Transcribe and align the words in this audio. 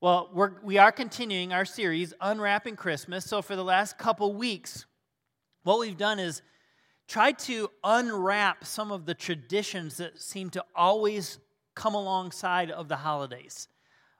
Well, 0.00 0.30
we're, 0.32 0.52
we 0.62 0.78
are 0.78 0.92
continuing 0.92 1.52
our 1.52 1.64
series, 1.64 2.14
Unwrapping 2.20 2.76
Christmas. 2.76 3.24
So, 3.24 3.42
for 3.42 3.56
the 3.56 3.64
last 3.64 3.98
couple 3.98 4.32
weeks, 4.32 4.86
what 5.64 5.80
we've 5.80 5.96
done 5.96 6.20
is 6.20 6.40
tried 7.08 7.36
to 7.40 7.68
unwrap 7.82 8.64
some 8.64 8.92
of 8.92 9.06
the 9.06 9.14
traditions 9.14 9.96
that 9.96 10.22
seem 10.22 10.50
to 10.50 10.64
always 10.76 11.40
come 11.74 11.96
alongside 11.96 12.70
of 12.70 12.86
the 12.86 12.94
holidays. 12.94 13.66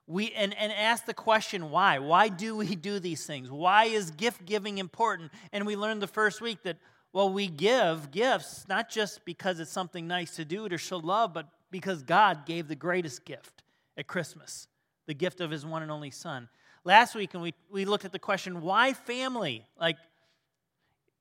We, 0.08 0.32
and, 0.32 0.52
and 0.58 0.72
ask 0.72 1.06
the 1.06 1.14
question 1.14 1.70
why? 1.70 2.00
Why 2.00 2.28
do 2.28 2.56
we 2.56 2.74
do 2.74 2.98
these 2.98 3.24
things? 3.24 3.48
Why 3.48 3.84
is 3.84 4.10
gift 4.10 4.46
giving 4.46 4.78
important? 4.78 5.30
And 5.52 5.64
we 5.64 5.76
learned 5.76 6.02
the 6.02 6.08
first 6.08 6.40
week 6.40 6.64
that, 6.64 6.78
well, 7.12 7.32
we 7.32 7.46
give 7.46 8.10
gifts 8.10 8.66
not 8.68 8.90
just 8.90 9.24
because 9.24 9.60
it's 9.60 9.70
something 9.70 10.08
nice 10.08 10.34
to 10.34 10.44
do 10.44 10.68
to 10.68 10.76
show 10.76 10.96
love, 10.96 11.32
but 11.32 11.46
because 11.70 12.02
God 12.02 12.46
gave 12.46 12.66
the 12.66 12.74
greatest 12.74 13.24
gift 13.24 13.62
at 13.96 14.08
Christmas 14.08 14.66
the 15.08 15.14
gift 15.14 15.40
of 15.40 15.50
his 15.50 15.66
one 15.66 15.82
and 15.82 15.90
only 15.90 16.10
son. 16.10 16.48
Last 16.84 17.16
week, 17.16 17.34
and 17.34 17.42
we, 17.42 17.54
we 17.70 17.84
looked 17.84 18.04
at 18.04 18.12
the 18.12 18.18
question, 18.18 18.60
why 18.60 18.92
family? 18.92 19.66
Like, 19.80 19.96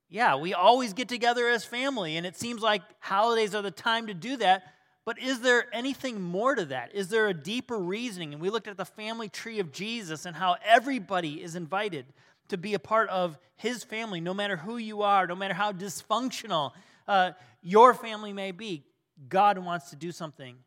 yeah, 0.09 0.36
we 0.36 0.54
always 0.54 0.94
get 0.94 1.09
together 1.09 1.48
as 1.48 1.66
family, 1.66 2.18
and 2.18 2.26
it 2.26 2.38
seems 2.38 2.62
like 2.62 2.81
holidays 3.00 3.55
are 3.55 3.62
the 3.64 3.72
time 3.72 4.08
to 4.08 4.14
do 4.14 4.38
that. 4.38 4.73
But 5.05 5.20
is 5.20 5.40
there 5.40 5.66
anything 5.73 6.22
more 6.22 6.54
to 6.54 6.66
that? 6.66 6.94
Is 6.94 7.08
there 7.08 7.28
a 7.28 7.34
deeper 7.34 7.78
reasoning? 7.78 8.34
And 8.34 8.42
we 8.42 8.50
looked 8.50 8.68
at 8.68 8.76
the 8.76 8.86
family 8.86 9.30
tree 9.30 9.59
of 9.59 9.72
Jesus 9.72 10.26
and 10.26 10.36
how 10.36 10.58
everybody 10.66 11.42
is 11.42 11.56
invited 11.56 12.06
to 12.50 12.58
be 12.58 12.73
a 12.73 12.80
part 12.80 13.09
of 13.09 13.38
his 13.56 13.86
family, 13.86 14.20
no 14.20 14.34
matter 14.34 14.58
who 14.58 14.76
you 14.76 15.02
are, 15.02 15.26
no 15.26 15.36
matter 15.36 15.54
how 15.54 15.72
dysfunctional 15.72 16.73
uh, 17.08 17.31
your 17.62 17.94
family 17.94 18.34
may 18.34 18.52
be. 18.52 18.84
God 19.30 19.58
wants 19.58 19.92
to 19.92 19.95
do 19.95 20.12
something 20.12 20.58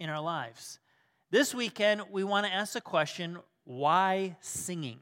in 0.00 0.10
our 0.10 0.20
lives. 0.20 0.80
This 1.30 1.54
weekend, 1.54 2.02
we 2.10 2.24
want 2.24 2.46
to 2.46 2.52
ask 2.52 2.72
the 2.72 2.80
question 2.80 3.38
why 3.64 4.36
singing? 4.40 4.98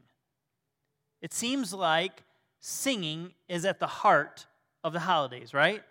It 1.23 1.33
seems 1.33 1.73
like 1.73 2.25
singing 2.59 3.33
is 3.49 3.65
at 3.65 3.79
the 3.79 3.87
heart 3.87 4.47
of 4.83 4.93
the 4.93 4.99
holidays, 4.99 5.55
right? 5.55 5.85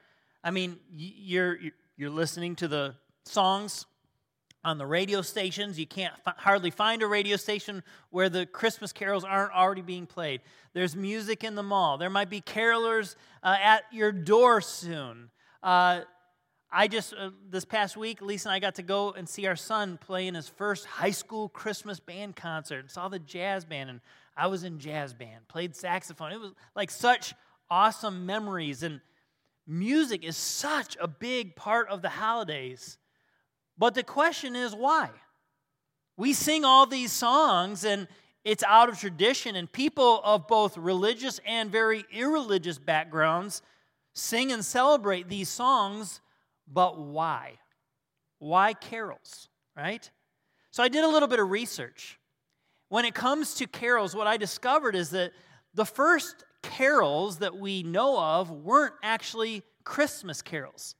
I 0.44 0.52
mean, 0.52 0.78
you're, 0.94 1.58
you're 1.96 2.10
listening 2.10 2.58
to 2.58 2.68
the 2.68 2.96
songs 3.24 3.86
on 4.66 4.78
the 4.78 4.86
radio 4.86 5.22
stations. 5.22 5.80
You 5.80 5.88
can't 5.88 6.14
f- 6.28 6.36
hardly 6.38 6.70
find 6.70 7.02
a 7.02 7.08
radio 7.08 7.38
station 7.38 7.82
where 8.10 8.28
the 8.28 8.46
Christmas 8.46 8.92
carols 8.92 9.24
aren't 9.24 9.54
already 9.54 9.84
being 9.84 10.06
played. 10.06 10.42
There's 10.74 10.98
music 10.98 11.46
in 11.46 11.56
the 11.56 11.64
mall. 11.64 11.98
There 11.98 12.10
might 12.10 12.30
be 12.30 12.42
carolers 12.42 13.16
uh, 13.42 13.56
at 13.64 13.86
your 13.90 14.12
door 14.12 14.60
soon. 14.60 15.30
Uh, 15.64 16.02
I 16.78 16.90
just, 16.90 17.14
uh, 17.14 17.30
this 17.50 17.64
past 17.64 17.96
week, 17.96 18.22
Lisa 18.22 18.50
and 18.50 18.54
I 18.54 18.60
got 18.60 18.76
to 18.76 18.84
go 18.84 19.14
and 19.14 19.30
see 19.30 19.48
our 19.48 19.56
son 19.56 19.98
play 19.98 20.28
in 20.28 20.36
his 20.36 20.50
first 20.50 20.86
high 20.86 21.12
school 21.12 21.48
Christmas 21.48 22.02
band 22.02 22.36
concert 22.36 22.80
and 22.80 22.92
saw 22.92 23.08
the 23.08 23.18
jazz 23.18 23.64
band. 23.64 23.90
And 23.90 24.02
I 24.36 24.48
was 24.48 24.66
in 24.66 24.78
jazz 24.78 25.14
band, 25.14 25.48
played 25.48 25.74
saxophone. 25.74 26.34
It 26.34 26.40
was 26.42 26.52
like 26.76 26.92
such 26.92 27.34
awesome 27.70 28.26
memories. 28.26 28.84
And 28.84 29.00
music 29.66 30.26
is 30.26 30.36
such 30.36 30.98
a 31.00 31.08
big 31.08 31.56
part 31.56 31.88
of 31.88 32.02
the 32.02 32.10
holidays. 32.10 32.98
But 33.78 33.94
the 33.94 34.04
question 34.04 34.54
is 34.54 34.76
why? 34.76 35.12
We 36.18 36.34
sing 36.34 36.66
all 36.66 36.86
these 36.86 37.14
songs 37.14 37.86
and 37.86 38.10
it's 38.44 38.64
out 38.64 38.90
of 38.90 39.00
tradition, 39.00 39.56
and 39.56 39.72
people 39.72 40.22
of 40.24 40.48
both 40.48 40.78
religious 40.78 41.40
and 41.48 41.72
very 41.72 42.04
irreligious 42.12 42.78
backgrounds 42.78 43.64
sing 44.14 44.52
and 44.52 44.64
celebrate 44.64 45.30
these 45.30 45.50
songs 45.50 46.20
but 46.68 47.00
why? 47.00 47.54
Why 48.40 48.74
carols, 48.74 49.50
right? 49.76 50.10
So 50.72 50.84
I 50.84 50.90
did 50.90 51.04
a 51.04 51.08
little 51.08 51.28
bit 51.28 51.40
of 51.40 51.50
research. 51.50 52.20
When 52.90 53.06
it 53.06 53.14
comes 53.14 53.56
to 53.56 53.68
carols, 53.68 54.16
what 54.16 54.28
I 54.28 54.38
discovered 54.38 54.96
is 54.96 55.12
that 55.12 55.32
the 55.74 55.86
first 55.86 56.44
carols 56.62 57.40
that 57.40 57.56
we 57.56 57.84
know 57.84 58.20
of 58.20 58.52
weren't 58.52 58.96
actually 59.04 59.64
Christmas 59.84 60.42
carols. 60.42 60.96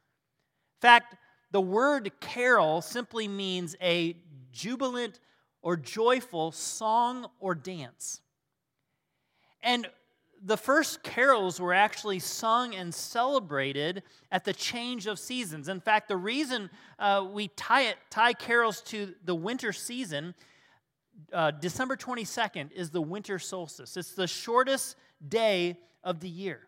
In 0.78 0.88
fact, 0.88 1.16
the 1.52 1.62
word 1.62 2.12
carol 2.20 2.82
simply 2.82 3.28
means 3.28 3.76
a 3.82 4.16
jubilant 4.52 5.20
or 5.62 5.78
joyful 5.78 6.52
song 6.52 7.28
or 7.40 7.56
dance. 7.56 8.22
And 9.64 9.88
the 10.46 10.58
first 10.58 11.02
carols 11.02 11.60
were 11.60 11.74
actually 11.74 12.20
sung 12.20 12.76
and 12.76 12.94
celebrated 12.94 14.04
at 14.32 14.46
the 14.46 14.54
change 14.54 15.08
of 15.08 15.18
seasons. 15.18 15.68
In 15.68 15.80
fact, 15.80 16.08
the 16.08 16.18
reason 16.18 16.70
uh, 17.00 17.28
we 17.32 17.48
tie 17.50 17.84
it 17.84 17.98
tie 18.12 18.34
carols 18.34 18.82
to 18.84 19.16
the 19.24 19.34
winter 19.34 19.74
season, 19.74 20.36
uh, 21.34 21.50
December 21.50 21.98
22nd 21.98 22.72
is 22.74 22.92
the 22.92 23.02
winter 23.02 23.40
solstice. 23.40 23.98
It's 23.98 24.14
the 24.14 24.28
shortest 24.28 24.96
day 25.28 25.80
of 26.04 26.20
the 26.20 26.30
year. 26.30 26.68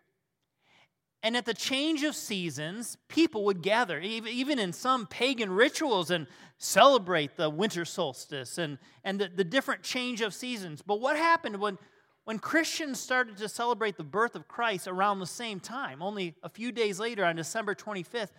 And 1.22 1.36
at 1.36 1.44
the 1.44 1.54
change 1.54 2.02
of 2.02 2.16
seasons, 2.16 2.96
people 3.08 3.44
would 3.44 3.62
gather, 3.62 4.00
even 4.00 4.58
in 4.58 4.72
some 4.72 5.06
pagan 5.06 5.50
rituals, 5.50 6.10
and 6.10 6.26
celebrate 6.58 7.36
the 7.36 7.50
winter 7.50 7.84
solstice 7.84 8.58
and, 8.58 8.78
and 9.04 9.20
the, 9.20 9.28
the 9.28 9.44
different 9.44 9.82
change 9.82 10.20
of 10.20 10.34
seasons. 10.34 10.82
But 10.82 11.00
what 11.00 11.16
happened 11.16 11.60
when 11.60 11.78
when 12.28 12.38
Christians 12.38 13.00
started 13.00 13.38
to 13.38 13.48
celebrate 13.48 13.96
the 13.96 14.04
birth 14.04 14.34
of 14.34 14.46
Christ 14.46 14.86
around 14.86 15.18
the 15.18 15.26
same 15.26 15.60
time, 15.60 16.02
only 16.02 16.34
a 16.42 16.50
few 16.50 16.72
days 16.72 17.00
later 17.00 17.24
on 17.24 17.36
December 17.36 17.74
25th, 17.74 18.32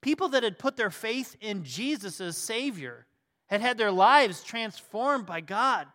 people 0.00 0.30
that 0.30 0.42
had 0.42 0.58
put 0.58 0.78
their 0.78 0.88
faith 0.88 1.36
in 1.42 1.62
Jesus 1.62 2.18
as 2.18 2.38
Savior 2.38 3.04
had 3.48 3.60
had 3.60 3.76
their 3.76 3.90
lives 3.90 4.42
transformed 4.42 5.26
by 5.26 5.42
God. 5.42 5.86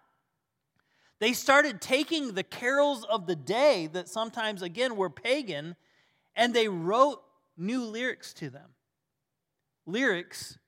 They 1.17 1.33
started 1.33 1.81
taking 1.81 2.35
the 2.35 2.43
carols 2.43 3.05
of 3.05 3.25
the 3.25 3.35
day 3.35 3.87
that 3.87 4.07
sometimes, 4.07 4.61
again, 4.61 4.95
were 4.95 5.09
pagan, 5.09 5.75
and 6.35 6.53
they 6.53 6.67
wrote 6.67 7.23
new 7.57 7.85
lyrics 7.85 8.35
to 8.35 8.51
them. 8.51 8.75
Lyrics 9.87 10.59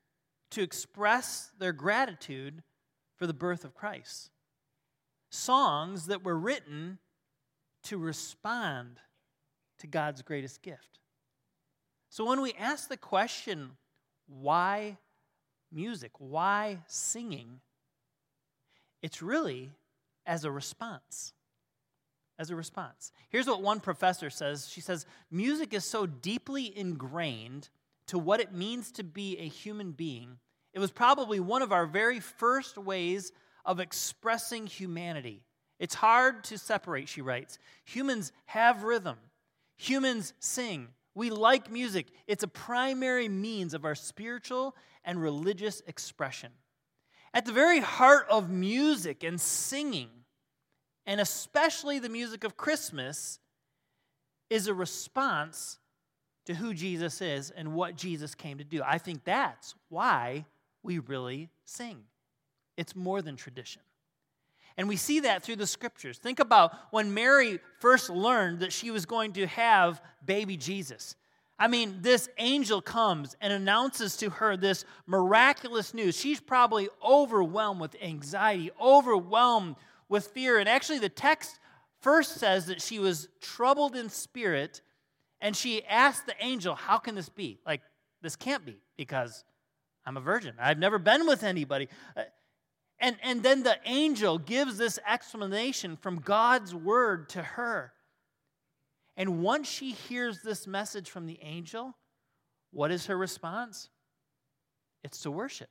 to 0.49 0.63
express 0.63 1.51
their 1.59 1.71
gratitude 1.71 2.63
for 3.15 3.27
the 3.27 3.33
birth 3.35 3.63
of 3.63 3.75
Christ 3.75 4.31
songs 5.33 6.07
that 6.07 6.23
were 6.23 6.37
written 6.37 6.99
to 7.83 7.97
respond 7.97 8.99
to 9.79 9.87
God's 9.87 10.21
greatest 10.21 10.61
gift. 10.61 10.99
So 12.09 12.25
when 12.25 12.41
we 12.41 12.53
ask 12.53 12.87
the 12.87 12.97
question, 12.97 13.71
why 14.27 14.97
music? 15.71 16.11
Why 16.19 16.79
singing? 16.87 17.59
It's 19.01 19.21
really 19.21 19.71
as 20.25 20.45
a 20.45 20.51
response. 20.51 21.33
As 22.37 22.49
a 22.49 22.55
response. 22.55 23.11
Here's 23.29 23.47
what 23.47 23.61
one 23.61 23.79
professor 23.79 24.29
says 24.29 24.69
She 24.69 24.81
says, 24.81 25.05
Music 25.31 25.73
is 25.73 25.85
so 25.85 26.05
deeply 26.05 26.75
ingrained 26.77 27.69
to 28.07 28.19
what 28.19 28.39
it 28.39 28.53
means 28.53 28.91
to 28.93 29.03
be 29.03 29.37
a 29.37 29.47
human 29.47 29.91
being. 29.91 30.37
It 30.73 30.79
was 30.79 30.91
probably 30.91 31.39
one 31.39 31.61
of 31.61 31.71
our 31.71 31.85
very 31.85 32.19
first 32.19 32.77
ways 32.77 33.31
of 33.65 33.79
expressing 33.79 34.67
humanity. 34.67 35.43
It's 35.79 35.95
hard 35.95 36.43
to 36.45 36.57
separate, 36.57 37.09
she 37.09 37.21
writes. 37.21 37.57
Humans 37.85 38.31
have 38.45 38.83
rhythm, 38.83 39.17
humans 39.77 40.33
sing. 40.39 40.89
We 41.15 41.29
like 41.29 41.69
music. 41.69 42.07
It's 42.25 42.43
a 42.43 42.47
primary 42.47 43.29
means 43.29 43.73
of 43.73 43.85
our 43.85 43.95
spiritual 43.95 44.75
and 45.03 45.21
religious 45.21 45.81
expression. 45.85 46.51
At 47.33 47.45
the 47.45 47.51
very 47.51 47.79
heart 47.79 48.25
of 48.29 48.49
music 48.49 49.23
and 49.23 49.39
singing, 49.39 50.09
and 51.05 51.19
especially 51.21 51.99
the 51.99 52.09
music 52.09 52.43
of 52.43 52.57
Christmas, 52.57 53.39
is 54.49 54.67
a 54.67 54.73
response 54.73 55.79
to 56.45 56.53
who 56.53 56.73
Jesus 56.73 57.21
is 57.21 57.51
and 57.51 57.73
what 57.73 57.95
Jesus 57.95 58.35
came 58.35 58.57
to 58.57 58.63
do. 58.63 58.81
I 58.85 58.97
think 58.97 59.23
that's 59.23 59.75
why 59.89 60.45
we 60.81 60.99
really 60.99 61.49
sing. 61.65 62.03
It's 62.77 62.95
more 62.95 63.21
than 63.21 63.35
tradition. 63.35 63.81
And 64.77 64.87
we 64.87 64.95
see 64.95 65.21
that 65.21 65.43
through 65.43 65.57
the 65.57 65.67
scriptures. 65.67 66.17
Think 66.17 66.39
about 66.39 66.73
when 66.91 67.13
Mary 67.13 67.59
first 67.79 68.09
learned 68.09 68.59
that 68.59 68.73
she 68.73 68.89
was 68.89 69.05
going 69.05 69.33
to 69.33 69.45
have 69.45 70.01
baby 70.25 70.57
Jesus. 70.57 71.15
I 71.59 71.67
mean, 71.67 71.99
this 72.01 72.27
angel 72.39 72.81
comes 72.81 73.37
and 73.39 73.53
announces 73.53 74.17
to 74.17 74.31
her 74.31 74.57
this 74.57 74.85
miraculous 75.05 75.93
news. 75.93 76.19
She's 76.19 76.39
probably 76.39 76.89
overwhelmed 77.05 77.79
with 77.79 77.95
anxiety, 78.01 78.71
overwhelmed 78.81 79.75
with 80.09 80.27
fear. 80.27 80.57
And 80.57 80.67
actually, 80.67 80.99
the 80.99 81.09
text 81.09 81.59
first 82.01 82.35
says 82.35 82.65
that 82.65 82.81
she 82.81 82.97
was 82.97 83.29
troubled 83.39 83.95
in 83.95 84.09
spirit 84.09 84.81
and 85.39 85.55
she 85.55 85.85
asked 85.85 86.25
the 86.25 86.35
angel, 86.39 86.73
How 86.73 86.97
can 86.97 87.15
this 87.15 87.29
be? 87.29 87.59
Like, 87.65 87.81
this 88.21 88.35
can't 88.35 88.65
be 88.65 88.77
because 88.97 89.43
I'm 90.05 90.17
a 90.17 90.21
virgin. 90.21 90.55
I've 90.59 90.79
never 90.79 90.97
been 90.97 91.27
with 91.27 91.43
anybody. 91.43 91.87
Uh, 92.15 92.23
And, 93.03 93.17
and 93.21 93.43
then 93.43 93.63
the 93.63 93.75
angel 93.83 94.37
gives 94.37 94.77
this 94.77 94.97
explanation 95.05 95.97
from 95.97 96.21
God's 96.21 96.73
word 96.73 97.27
to 97.29 97.43
her. 97.43 97.91
And 99.17 99.43
once 99.43 99.69
she 99.69 99.91
hears 99.91 100.41
this 100.41 100.65
message 100.65 101.09
from 101.09 101.25
the 101.25 101.37
angel, 101.41 101.97
what 102.71 102.91
is 102.91 103.07
her 103.07 103.17
response? 103.17 103.89
It's 105.03 105.19
to 105.23 105.31
worship. 105.31 105.67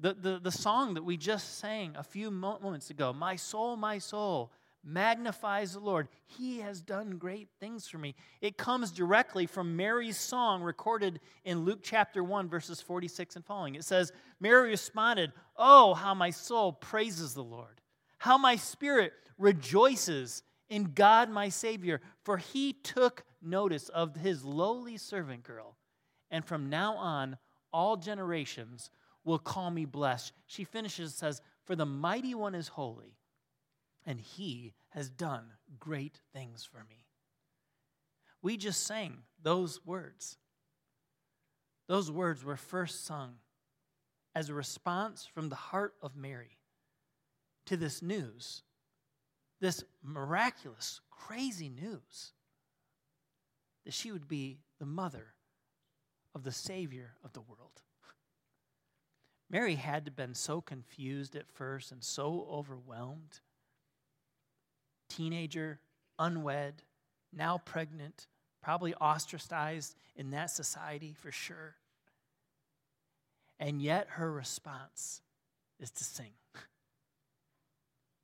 The, 0.00 0.14
the, 0.14 0.40
the 0.42 0.50
song 0.50 0.94
that 0.94 1.04
we 1.04 1.16
just 1.16 1.60
sang 1.60 1.94
a 1.96 2.02
few 2.02 2.32
moments 2.32 2.90
ago, 2.90 3.12
My 3.12 3.36
soul, 3.36 3.76
my 3.76 3.98
soul, 3.98 4.50
magnifies 4.84 5.72
the 5.72 5.80
Lord. 5.80 6.08
He 6.26 6.60
has 6.60 6.80
done 6.80 7.18
great 7.18 7.48
things 7.60 7.88
for 7.88 7.98
me. 7.98 8.14
It 8.40 8.56
comes 8.56 8.90
directly 8.90 9.46
from 9.46 9.76
Mary's 9.76 10.16
song 10.16 10.62
recorded 10.62 11.20
in 11.44 11.64
Luke 11.64 11.80
chapter 11.82 12.22
1, 12.22 12.48
verses 12.48 12.80
46 12.80 13.36
and 13.36 13.44
following. 13.44 13.74
It 13.74 13.84
says, 13.84 14.12
Mary 14.40 14.70
responded, 14.70 15.32
Oh, 15.56 15.94
how 15.94 16.14
my 16.14 16.30
soul 16.30 16.72
praises 16.72 17.34
the 17.34 17.44
Lord, 17.44 17.80
how 18.18 18.38
my 18.38 18.56
spirit 18.56 19.12
rejoices 19.36 20.42
in 20.68 20.92
God 20.94 21.30
my 21.30 21.48
Savior, 21.48 22.00
for 22.24 22.36
he 22.36 22.72
took 22.72 23.24
notice 23.42 23.88
of 23.88 24.16
his 24.16 24.44
lowly 24.44 24.96
servant 24.96 25.42
girl. 25.42 25.76
And 26.30 26.44
from 26.44 26.68
now 26.68 26.94
on, 26.96 27.38
all 27.72 27.96
generations 27.96 28.90
will 29.24 29.38
call 29.38 29.70
me 29.70 29.84
blessed. 29.84 30.32
She 30.46 30.64
finishes, 30.64 31.10
and 31.10 31.18
says, 31.18 31.42
For 31.64 31.76
the 31.76 31.86
mighty 31.86 32.34
one 32.34 32.54
is 32.54 32.68
holy, 32.68 33.16
and 34.08 34.22
he 34.22 34.72
has 34.88 35.10
done 35.10 35.44
great 35.78 36.18
things 36.32 36.64
for 36.64 36.82
me. 36.88 37.04
We 38.40 38.56
just 38.56 38.84
sang 38.84 39.18
those 39.42 39.84
words. 39.84 40.38
Those 41.88 42.10
words 42.10 42.42
were 42.42 42.56
first 42.56 43.04
sung 43.04 43.34
as 44.34 44.48
a 44.48 44.54
response 44.54 45.26
from 45.26 45.50
the 45.50 45.56
heart 45.56 45.92
of 46.00 46.16
Mary 46.16 46.56
to 47.66 47.76
this 47.76 48.00
news, 48.00 48.62
this 49.60 49.84
miraculous, 50.02 51.02
crazy 51.10 51.68
news 51.68 52.32
that 53.84 53.92
she 53.92 54.10
would 54.10 54.26
be 54.26 54.60
the 54.78 54.86
mother 54.86 55.34
of 56.34 56.44
the 56.44 56.52
Savior 56.52 57.10
of 57.22 57.34
the 57.34 57.42
world. 57.42 57.82
Mary 59.50 59.74
had 59.74 60.06
to 60.06 60.10
been 60.10 60.32
so 60.34 60.62
confused 60.62 61.36
at 61.36 61.50
first 61.50 61.92
and 61.92 62.02
so 62.02 62.48
overwhelmed. 62.50 63.40
Teenager, 65.08 65.80
unwed, 66.18 66.82
now 67.32 67.58
pregnant, 67.58 68.26
probably 68.62 68.94
ostracized 68.94 69.94
in 70.16 70.30
that 70.30 70.50
society 70.50 71.14
for 71.18 71.30
sure. 71.30 71.76
And 73.60 73.82
yet 73.82 74.06
her 74.10 74.30
response 74.30 75.22
is 75.80 75.90
to 75.92 76.04
sing. 76.04 76.32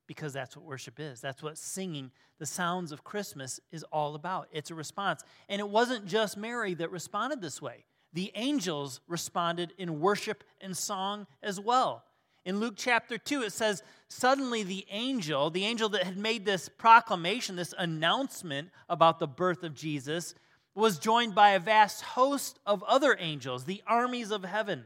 because 0.07 0.33
that's 0.33 0.57
what 0.57 0.65
worship 0.65 1.01
is. 1.01 1.21
That's 1.21 1.43
what 1.43 1.59
singing 1.59 2.11
the 2.39 2.47
sounds 2.47 2.93
of 2.93 3.05
Christmas 3.05 3.61
is 3.73 3.85
all 3.85 4.15
about. 4.15 4.49
It's 4.53 4.71
a 4.71 4.75
response. 4.75 5.23
And 5.49 5.61
it 5.61 5.69
wasn't 5.69 6.07
just 6.07 6.37
Mary 6.37 6.75
that 6.75 6.91
responded 6.91 7.41
this 7.41 7.63
way 7.63 7.85
the 8.13 8.31
angels 8.37 9.01
responded 9.09 9.73
in 9.77 10.01
worship 10.01 10.45
and 10.61 10.77
song 10.77 11.27
as 11.43 11.59
well. 11.59 12.05
In 12.45 12.61
Luke 12.61 12.75
chapter 12.77 13.19
2, 13.19 13.43
it 13.43 13.53
says, 13.53 13.83
Suddenly 14.17 14.63
the 14.63 14.87
angel, 14.91 15.51
the 15.51 15.65
angel 15.65 15.89
that 15.89 16.05
had 16.05 16.17
made 16.17 16.45
this 16.45 16.69
proclamation, 16.69 17.57
this 17.57 17.75
announcement 17.77 18.71
about 18.89 19.19
the 19.19 19.27
birth 19.27 19.65
of 19.65 19.75
Jesus, 19.75 20.37
was 20.73 21.01
joined 21.01 21.35
by 21.35 21.51
a 21.51 21.59
vast 21.59 22.03
host 22.03 22.61
of 22.65 22.85
other 22.85 23.17
angels, 23.19 23.65
the 23.65 23.83
armies 23.89 24.31
of 24.31 24.45
heaven. 24.45 24.85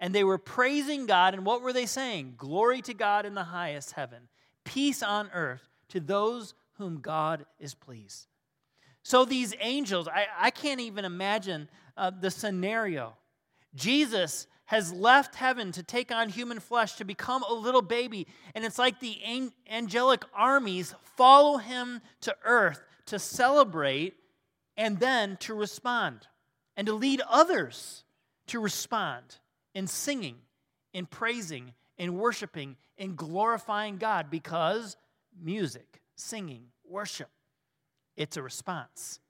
And 0.00 0.14
they 0.14 0.24
were 0.24 0.38
praising 0.38 1.04
God. 1.04 1.34
And 1.34 1.44
what 1.44 1.60
were 1.60 1.74
they 1.74 1.84
saying? 1.84 2.36
Glory 2.38 2.80
to 2.82 2.94
God 2.94 3.26
in 3.26 3.34
the 3.34 3.44
highest 3.44 3.92
heaven, 3.92 4.28
peace 4.64 5.02
on 5.02 5.28
earth 5.34 5.68
to 5.90 6.00
those 6.00 6.54
whom 6.78 7.00
God 7.00 7.44
is 7.60 7.74
pleased. 7.74 8.28
So 9.02 9.26
these 9.26 9.54
angels, 9.60 10.08
I, 10.08 10.26
I 10.40 10.50
can't 10.50 10.80
even 10.80 11.04
imagine 11.04 11.68
uh, 11.98 12.10
the 12.18 12.30
scenario. 12.30 13.12
Jesus 13.74 14.46
has 14.72 14.90
left 14.90 15.34
heaven 15.34 15.70
to 15.70 15.82
take 15.82 16.10
on 16.10 16.30
human 16.30 16.58
flesh 16.58 16.94
to 16.94 17.04
become 17.04 17.42
a 17.42 17.52
little 17.52 17.82
baby. 17.82 18.26
And 18.54 18.64
it's 18.64 18.78
like 18.78 19.00
the 19.00 19.18
angelic 19.70 20.24
armies 20.34 20.94
follow 21.14 21.58
him 21.58 22.00
to 22.22 22.34
earth 22.42 22.80
to 23.04 23.18
celebrate 23.18 24.14
and 24.78 24.98
then 24.98 25.36
to 25.40 25.52
respond 25.52 26.26
and 26.74 26.86
to 26.86 26.94
lead 26.94 27.20
others 27.28 28.04
to 28.46 28.60
respond 28.60 29.36
in 29.74 29.86
singing, 29.86 30.36
in 30.94 31.04
praising, 31.04 31.74
in 31.98 32.16
worshiping, 32.16 32.76
in 32.96 33.14
glorifying 33.14 33.98
God 33.98 34.30
because 34.30 34.96
music, 35.38 36.00
singing, 36.16 36.62
worship, 36.88 37.28
it's 38.16 38.38
a 38.38 38.42
response. 38.42 39.20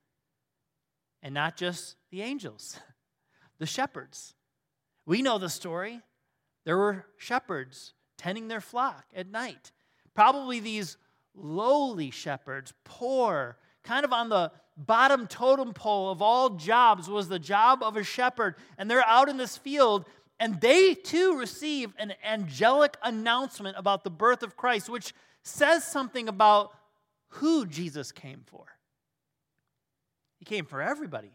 And 1.20 1.34
not 1.34 1.56
just 1.56 1.96
the 2.12 2.22
angels, 2.22 2.78
the 3.58 3.66
shepherds. 3.66 4.34
We 5.06 5.22
know 5.22 5.38
the 5.38 5.48
story. 5.48 6.00
There 6.64 6.76
were 6.76 7.06
shepherds 7.16 7.94
tending 8.16 8.48
their 8.48 8.60
flock 8.60 9.04
at 9.14 9.28
night. 9.28 9.72
Probably 10.14 10.60
these 10.60 10.96
lowly 11.34 12.10
shepherds, 12.10 12.72
poor, 12.84 13.56
kind 13.82 14.04
of 14.04 14.12
on 14.12 14.28
the 14.28 14.52
bottom 14.76 15.26
totem 15.26 15.74
pole 15.74 16.10
of 16.10 16.22
all 16.22 16.50
jobs 16.50 17.08
was 17.08 17.28
the 17.28 17.38
job 17.38 17.82
of 17.82 17.96
a 17.96 18.04
shepherd. 18.04 18.54
And 18.78 18.90
they're 18.90 19.06
out 19.06 19.28
in 19.28 19.36
this 19.36 19.56
field, 19.56 20.06
and 20.38 20.60
they 20.60 20.94
too 20.94 21.36
receive 21.38 21.92
an 21.98 22.14
angelic 22.24 22.96
announcement 23.02 23.76
about 23.76 24.04
the 24.04 24.10
birth 24.10 24.42
of 24.42 24.56
Christ, 24.56 24.88
which 24.88 25.14
says 25.42 25.84
something 25.84 26.28
about 26.28 26.72
who 27.28 27.66
Jesus 27.66 28.12
came 28.12 28.42
for. 28.46 28.66
He 30.38 30.44
came 30.44 30.64
for 30.64 30.82
everybody. 30.82 31.32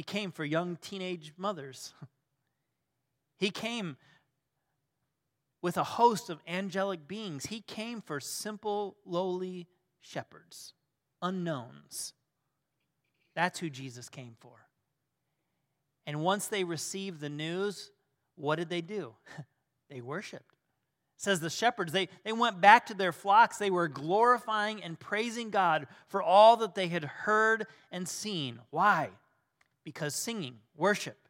He 0.00 0.04
came 0.04 0.32
for 0.32 0.46
young 0.46 0.76
teenage 0.80 1.34
mothers. 1.36 1.92
He 3.36 3.50
came 3.50 3.98
with 5.60 5.76
a 5.76 5.84
host 5.84 6.30
of 6.30 6.40
angelic 6.48 7.06
beings. 7.06 7.44
He 7.44 7.60
came 7.60 8.00
for 8.00 8.18
simple, 8.18 8.96
lowly 9.04 9.66
shepherds, 10.00 10.72
unknowns. 11.20 12.14
That's 13.36 13.58
who 13.58 13.68
Jesus 13.68 14.08
came 14.08 14.36
for. 14.40 14.68
And 16.06 16.22
once 16.22 16.46
they 16.46 16.64
received 16.64 17.20
the 17.20 17.28
news, 17.28 17.90
what 18.36 18.56
did 18.56 18.70
they 18.70 18.80
do? 18.80 19.12
they 19.90 20.00
worshiped 20.00 20.56
says 21.18 21.40
the 21.40 21.50
shepherds 21.50 21.92
they, 21.92 22.08
they 22.24 22.32
went 22.32 22.62
back 22.62 22.86
to 22.86 22.94
their 22.94 23.12
flocks 23.12 23.58
they 23.58 23.70
were 23.70 23.88
glorifying 23.88 24.82
and 24.82 24.98
praising 24.98 25.50
god 25.50 25.86
for 26.08 26.22
all 26.22 26.56
that 26.56 26.74
they 26.74 26.88
had 26.88 27.04
heard 27.04 27.66
and 27.92 28.08
seen 28.08 28.58
why 28.70 29.10
because 29.84 30.14
singing 30.14 30.56
worship 30.76 31.28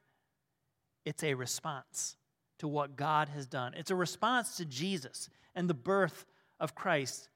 it's 1.05 1.23
a 1.23 1.35
response 1.35 2.17
to 2.59 2.69
what 2.69 2.95
god 2.95 3.31
has 3.31 3.47
done. 3.47 3.73
It's 3.75 3.91
a 3.91 3.97
response 3.97 4.57
to 4.59 4.65
jesus 4.65 5.29
and 5.55 5.69
the 5.69 5.75
birth 5.75 6.27
of 6.59 6.75
christ. 6.75 7.29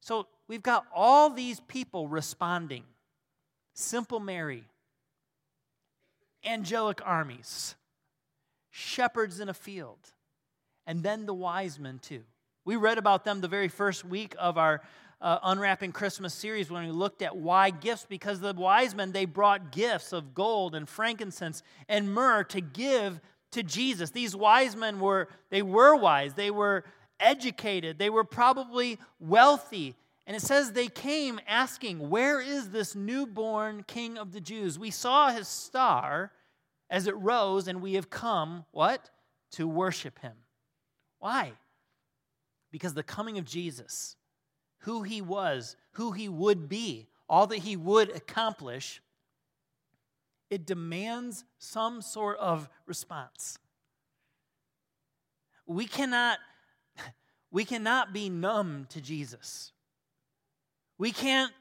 So 0.00 0.26
we've 0.48 0.62
got 0.62 0.86
all 0.94 1.30
these 1.30 1.60
people 1.60 2.08
responding. 2.08 2.84
Simple 3.74 4.20
mary 4.20 4.64
angelic 6.44 7.00
armies 7.04 7.74
shepherds 8.70 9.40
in 9.40 9.48
a 9.48 9.54
field 9.54 9.98
and 10.86 11.02
then 11.02 11.26
the 11.26 11.34
wise 11.34 11.78
men, 11.78 12.00
too. 12.00 12.22
We 12.64 12.74
read 12.74 12.98
about 12.98 13.24
them 13.24 13.40
the 13.40 13.48
very 13.48 13.68
first 13.68 14.04
week 14.04 14.34
of 14.38 14.58
our 14.58 14.82
uh, 15.20 15.38
Unwrapping 15.42 15.92
Christmas 15.92 16.32
series 16.32 16.70
when 16.70 16.84
we 16.84 16.92
looked 16.92 17.22
at 17.22 17.36
why 17.36 17.70
gifts, 17.70 18.06
because 18.08 18.40
the 18.40 18.54
wise 18.54 18.94
men, 18.94 19.12
they 19.12 19.26
brought 19.26 19.72
gifts 19.72 20.12
of 20.12 20.34
gold 20.34 20.74
and 20.74 20.88
frankincense 20.88 21.62
and 21.88 22.12
myrrh 22.12 22.44
to 22.44 22.60
give 22.60 23.20
to 23.52 23.62
Jesus. 23.62 24.10
These 24.10 24.34
wise 24.34 24.74
men 24.74 25.00
were, 25.00 25.28
they 25.50 25.62
were 25.62 25.94
wise, 25.94 26.34
they 26.34 26.50
were 26.50 26.84
educated, 27.18 27.98
they 27.98 28.10
were 28.10 28.24
probably 28.24 28.98
wealthy. 29.18 29.94
And 30.26 30.36
it 30.36 30.42
says 30.42 30.72
they 30.72 30.88
came 30.88 31.40
asking, 31.46 32.08
Where 32.08 32.40
is 32.40 32.70
this 32.70 32.94
newborn 32.94 33.84
king 33.86 34.16
of 34.16 34.32
the 34.32 34.40
Jews? 34.40 34.78
We 34.78 34.90
saw 34.90 35.30
his 35.30 35.48
star 35.48 36.32
as 36.88 37.06
it 37.06 37.16
rose, 37.16 37.68
and 37.68 37.82
we 37.82 37.94
have 37.94 38.10
come, 38.10 38.64
what? 38.70 39.10
To 39.52 39.66
worship 39.68 40.18
him. 40.20 40.34
Why? 41.18 41.52
Because 42.70 42.94
the 42.94 43.02
coming 43.02 43.38
of 43.38 43.44
Jesus, 43.44 44.16
who 44.80 45.02
he 45.02 45.20
was, 45.20 45.76
who 45.92 46.12
he 46.12 46.28
would 46.28 46.68
be, 46.68 47.08
all 47.28 47.46
that 47.46 47.58
he 47.58 47.76
would 47.76 48.10
accomplish, 48.10 49.00
it 50.50 50.66
demands 50.66 51.44
some 51.58 52.02
sort 52.02 52.38
of 52.38 52.68
response. 52.86 53.58
We 55.66 55.86
cannot, 55.86 56.38
we 57.50 57.64
cannot 57.64 58.12
be 58.12 58.28
numb 58.28 58.86
to 58.90 59.00
Jesus. 59.00 59.72
We 60.98 61.12
can't 61.12 61.52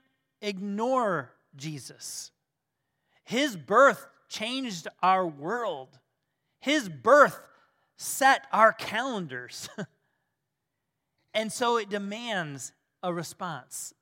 ignore 0.42 1.32
Jesus. 1.56 2.32
His 3.24 3.56
birth 3.56 4.08
changed 4.28 4.88
our 5.04 5.28
world. 5.28 6.00
His 6.60 6.90
birth 6.90 7.40
set 7.96 8.48
our 8.52 8.74
calendars. 8.74 9.70
and 11.34 11.52
so 11.52 11.78
it 11.78 11.90
demands 11.90 12.72
a 13.02 13.14
response. 13.14 13.94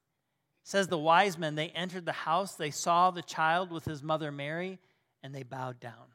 It 0.64 0.70
says 0.70 0.88
the 0.88 0.98
wise 0.98 1.38
men, 1.38 1.56
they 1.56 1.70
entered 1.70 2.06
the 2.06 2.12
house, 2.12 2.56
they 2.56 2.72
saw 2.72 3.12
the 3.12 3.22
child 3.22 3.72
with 3.72 3.86
his 3.86 4.04
mother 4.04 4.32
Mary, 4.32 4.80
and 5.24 5.34
they 5.34 5.44
bowed 5.44 5.80
down. 5.80 6.14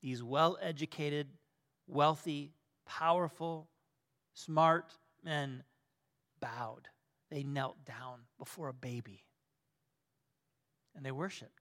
these 0.00 0.22
well 0.22 0.58
educated, 0.60 1.28
wealthy, 1.86 2.52
powerful, 2.86 3.68
smart 4.34 4.92
men 5.22 5.62
bowed. 6.40 6.88
They 7.30 7.42
knelt 7.42 7.84
down 7.84 8.20
before 8.38 8.68
a 8.68 8.74
baby 8.74 9.24
and 10.94 11.04
they 11.04 11.12
worshiped. 11.12 11.60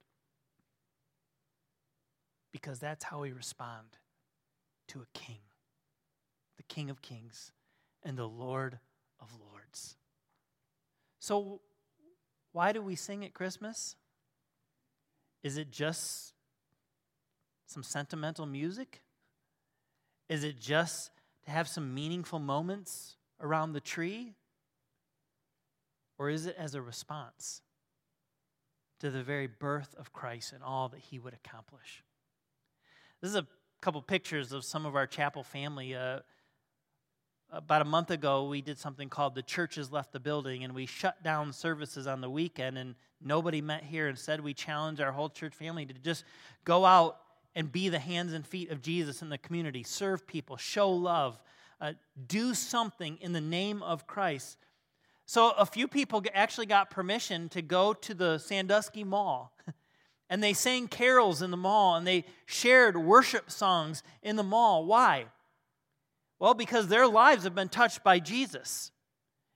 Because 2.52 2.80
that's 2.80 3.04
how 3.04 3.22
we 3.22 3.32
respond 3.32 3.88
to 4.90 5.00
a 5.02 5.18
king, 5.18 5.40
the 6.58 6.64
King 6.64 6.90
of 6.90 7.02
Kings 7.02 7.54
and 8.04 8.18
the 8.18 8.28
Lord 8.28 8.80
of 9.22 9.30
Lords. 9.40 9.96
So, 11.22 11.62
why 12.52 12.72
do 12.72 12.82
we 12.82 12.96
sing 12.96 13.24
at 13.24 13.32
Christmas? 13.32 13.96
Is 15.44 15.56
it 15.56 15.70
just 15.72 16.34
some 17.68 17.84
sentimental 17.84 18.48
music? 18.48 19.04
Is 20.30 20.44
it 20.44 20.60
just 20.60 21.12
to 21.46 21.52
have 21.52 21.68
some 21.68 21.94
meaningful 21.94 22.40
moments 22.40 23.18
around 23.40 23.74
the 23.74 23.80
tree? 23.80 24.34
Or 26.18 26.32
is 26.32 26.48
it 26.48 26.56
as 26.58 26.74
a 26.74 26.82
response 26.82 27.62
to 29.00 29.12
the 29.12 29.22
very 29.22 29.48
birth 29.48 29.94
of 30.00 30.12
Christ 30.12 30.54
and 30.54 30.64
all 30.64 30.90
that 30.90 31.02
he 31.02 31.20
would 31.20 31.36
accomplish? 31.36 32.04
This 33.22 33.30
is 33.30 33.36
a 33.36 33.46
couple 33.80 34.02
pictures 34.02 34.52
of 34.52 34.66
some 34.66 34.88
of 34.88 34.96
our 34.96 35.06
chapel 35.06 35.44
family. 35.44 35.94
Uh, 35.94 36.22
about 37.52 37.82
a 37.82 37.86
month 37.86 38.12
ago, 38.12 38.48
we 38.48 38.62
did 38.62 38.80
something 38.80 39.10
called 39.10 39.36
The 39.36 39.42
Churches 39.42 39.92
Left 39.92 40.14
the 40.14 40.20
Building, 40.20 40.64
and 40.64 40.74
we 40.74 40.86
shut 40.86 41.22
down 41.22 41.52
services 41.52 42.08
on 42.08 42.22
the 42.22 42.30
weekend, 42.30 42.78
and 42.78 42.96
nobody 43.22 43.62
met 43.62 43.84
here. 43.84 44.08
Instead, 44.08 44.42
we 44.42 44.54
challenged 44.54 45.02
our 45.02 45.12
whole 45.12 45.30
church 45.30 45.54
family 45.54 45.86
to 45.86 45.94
just 45.94 46.24
go 46.64 46.86
out 46.86 47.18
and 47.54 47.72
be 47.72 47.90
the 47.90 48.00
hands 48.00 48.32
and 48.32 48.48
feet 48.48 48.72
of 48.72 48.82
Jesus 48.82 49.22
in 49.22 49.30
the 49.30 49.38
community, 49.38 49.84
serve 49.84 50.26
people, 50.26 50.56
show 50.56 50.90
love, 50.90 51.38
uh, 51.82 51.94
do 52.28 52.54
something 52.54 53.18
in 53.20 53.34
the 53.34 53.42
name 53.42 53.84
of 53.84 54.08
Christ. 54.08 54.58
So, 55.26 55.52
a 55.52 55.66
few 55.66 55.88
people 55.88 56.24
actually 56.34 56.68
got 56.68 56.90
permission 56.90 57.50
to 57.50 57.62
go 57.62 57.94
to 57.94 58.14
the 58.14 58.38
Sandusky 58.38 59.04
Mall. 59.04 59.54
and 60.30 60.42
they 60.42 60.54
sang 60.54 60.88
carols 60.88 61.42
in 61.42 61.52
the 61.52 61.58
mall 61.58 61.96
and 61.96 62.08
they 62.08 62.24
shared 62.46 62.96
worship 62.96 63.52
songs 63.52 64.02
in 64.24 64.38
the 64.38 64.44
mall. 64.44 64.86
Why? 64.86 65.26
Well, 66.42 66.56
because 66.56 66.88
their 66.88 67.08
lives 67.08 67.44
have 67.44 67.54
been 67.54 67.70
touched 67.70 68.04
by 68.04 68.18
Jesus. 68.18 68.92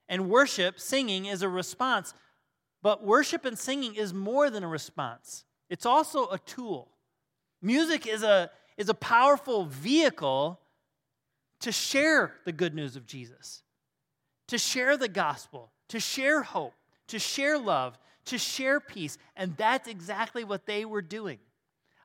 And 0.07 0.29
worship, 0.29 0.79
singing, 0.79 1.25
is 1.25 1.41
a 1.41 1.49
response. 1.49 2.13
But 2.83 3.03
worship 3.03 3.43
and 3.43 3.57
singing 3.57 3.95
is 3.95 4.13
more 4.13 4.51
than 4.51 4.63
a 4.63 4.67
response, 4.67 5.45
it's 5.67 5.87
also 5.87 6.27
a 6.27 6.37
tool. 6.37 6.91
Music 7.59 8.05
is 8.05 8.21
a, 8.21 8.51
is 8.77 8.89
a 8.89 8.93
powerful 8.93 9.65
vehicle 9.65 10.59
to 11.61 11.71
share 11.71 12.35
the 12.45 12.51
good 12.51 12.75
news 12.75 12.95
of 12.95 13.07
Jesus, 13.07 13.63
to 14.47 14.59
share 14.59 14.95
the 14.95 15.07
gospel, 15.07 15.71
to 15.87 15.99
share 15.99 16.43
hope, 16.43 16.75
to 17.07 17.17
share 17.17 17.57
love, 17.57 17.97
to 18.25 18.37
share 18.37 18.79
peace. 18.79 19.17
And 19.35 19.57
that's 19.57 19.87
exactly 19.87 20.43
what 20.43 20.67
they 20.67 20.85
were 20.85 21.01
doing. 21.01 21.39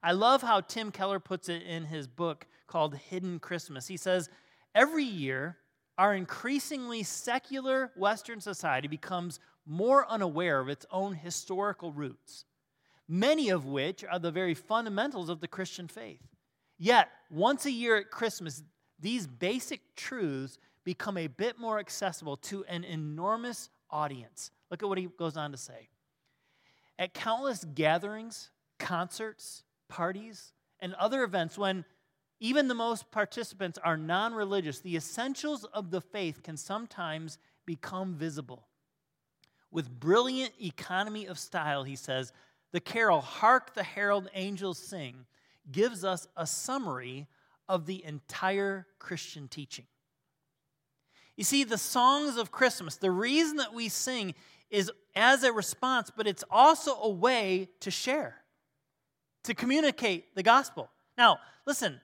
I 0.02 0.12
love 0.12 0.40
how 0.40 0.62
Tim 0.62 0.90
Keller 0.90 1.20
puts 1.20 1.50
it 1.50 1.64
in 1.64 1.84
his 1.84 2.08
book 2.08 2.46
called 2.66 2.94
Hidden 2.94 3.40
Christmas. 3.40 3.86
He 3.86 3.98
says, 3.98 4.30
Every 4.74 5.04
year, 5.04 5.56
our 5.98 6.14
increasingly 6.14 7.02
secular 7.02 7.92
Western 7.96 8.40
society 8.40 8.88
becomes 8.88 9.40
more 9.66 10.08
unaware 10.08 10.60
of 10.60 10.68
its 10.68 10.86
own 10.90 11.14
historical 11.14 11.92
roots, 11.92 12.44
many 13.08 13.50
of 13.50 13.66
which 13.66 14.04
are 14.04 14.18
the 14.18 14.30
very 14.30 14.54
fundamentals 14.54 15.28
of 15.28 15.40
the 15.40 15.48
Christian 15.48 15.88
faith. 15.88 16.22
Yet, 16.78 17.08
once 17.30 17.66
a 17.66 17.70
year 17.70 17.96
at 17.98 18.10
Christmas, 18.10 18.62
these 18.98 19.26
basic 19.26 19.94
truths 19.96 20.58
become 20.84 21.16
a 21.16 21.26
bit 21.26 21.58
more 21.58 21.78
accessible 21.78 22.36
to 22.38 22.64
an 22.64 22.84
enormous 22.84 23.68
audience. 23.90 24.50
Look 24.70 24.82
at 24.82 24.88
what 24.88 24.98
he 24.98 25.08
goes 25.18 25.36
on 25.36 25.50
to 25.52 25.58
say. 25.58 25.88
At 26.98 27.12
countless 27.12 27.64
gatherings, 27.74 28.50
concerts, 28.78 29.64
parties, 29.88 30.52
and 30.80 30.94
other 30.94 31.22
events, 31.22 31.58
when 31.58 31.84
even 32.40 32.68
the 32.68 32.74
most 32.74 33.10
participants 33.10 33.78
are 33.84 33.98
non 33.98 34.34
religious, 34.34 34.80
the 34.80 34.96
essentials 34.96 35.64
of 35.64 35.90
the 35.90 36.00
faith 36.00 36.42
can 36.42 36.56
sometimes 36.56 37.38
become 37.66 38.14
visible. 38.14 38.66
With 39.70 40.00
brilliant 40.00 40.52
economy 40.60 41.26
of 41.26 41.38
style, 41.38 41.84
he 41.84 41.94
says, 41.94 42.32
the 42.72 42.80
carol, 42.80 43.20
Hark 43.20 43.74
the 43.74 43.82
Herald 43.82 44.28
Angels 44.34 44.78
Sing, 44.78 45.26
gives 45.70 46.04
us 46.04 46.26
a 46.36 46.46
summary 46.46 47.28
of 47.68 47.86
the 47.86 48.04
entire 48.04 48.86
Christian 48.98 49.46
teaching. 49.46 49.86
You 51.36 51.44
see, 51.44 51.64
the 51.64 51.78
songs 51.78 52.36
of 52.36 52.50
Christmas, 52.50 52.96
the 52.96 53.10
reason 53.10 53.58
that 53.58 53.74
we 53.74 53.88
sing 53.88 54.34
is 54.70 54.90
as 55.14 55.42
a 55.42 55.52
response, 55.52 56.10
but 56.14 56.26
it's 56.26 56.44
also 56.50 56.96
a 57.00 57.08
way 57.08 57.68
to 57.80 57.90
share, 57.90 58.36
to 59.44 59.54
communicate 59.54 60.34
the 60.34 60.42
gospel. 60.42 60.90
Now, 61.16 61.38
listen, 61.66 62.00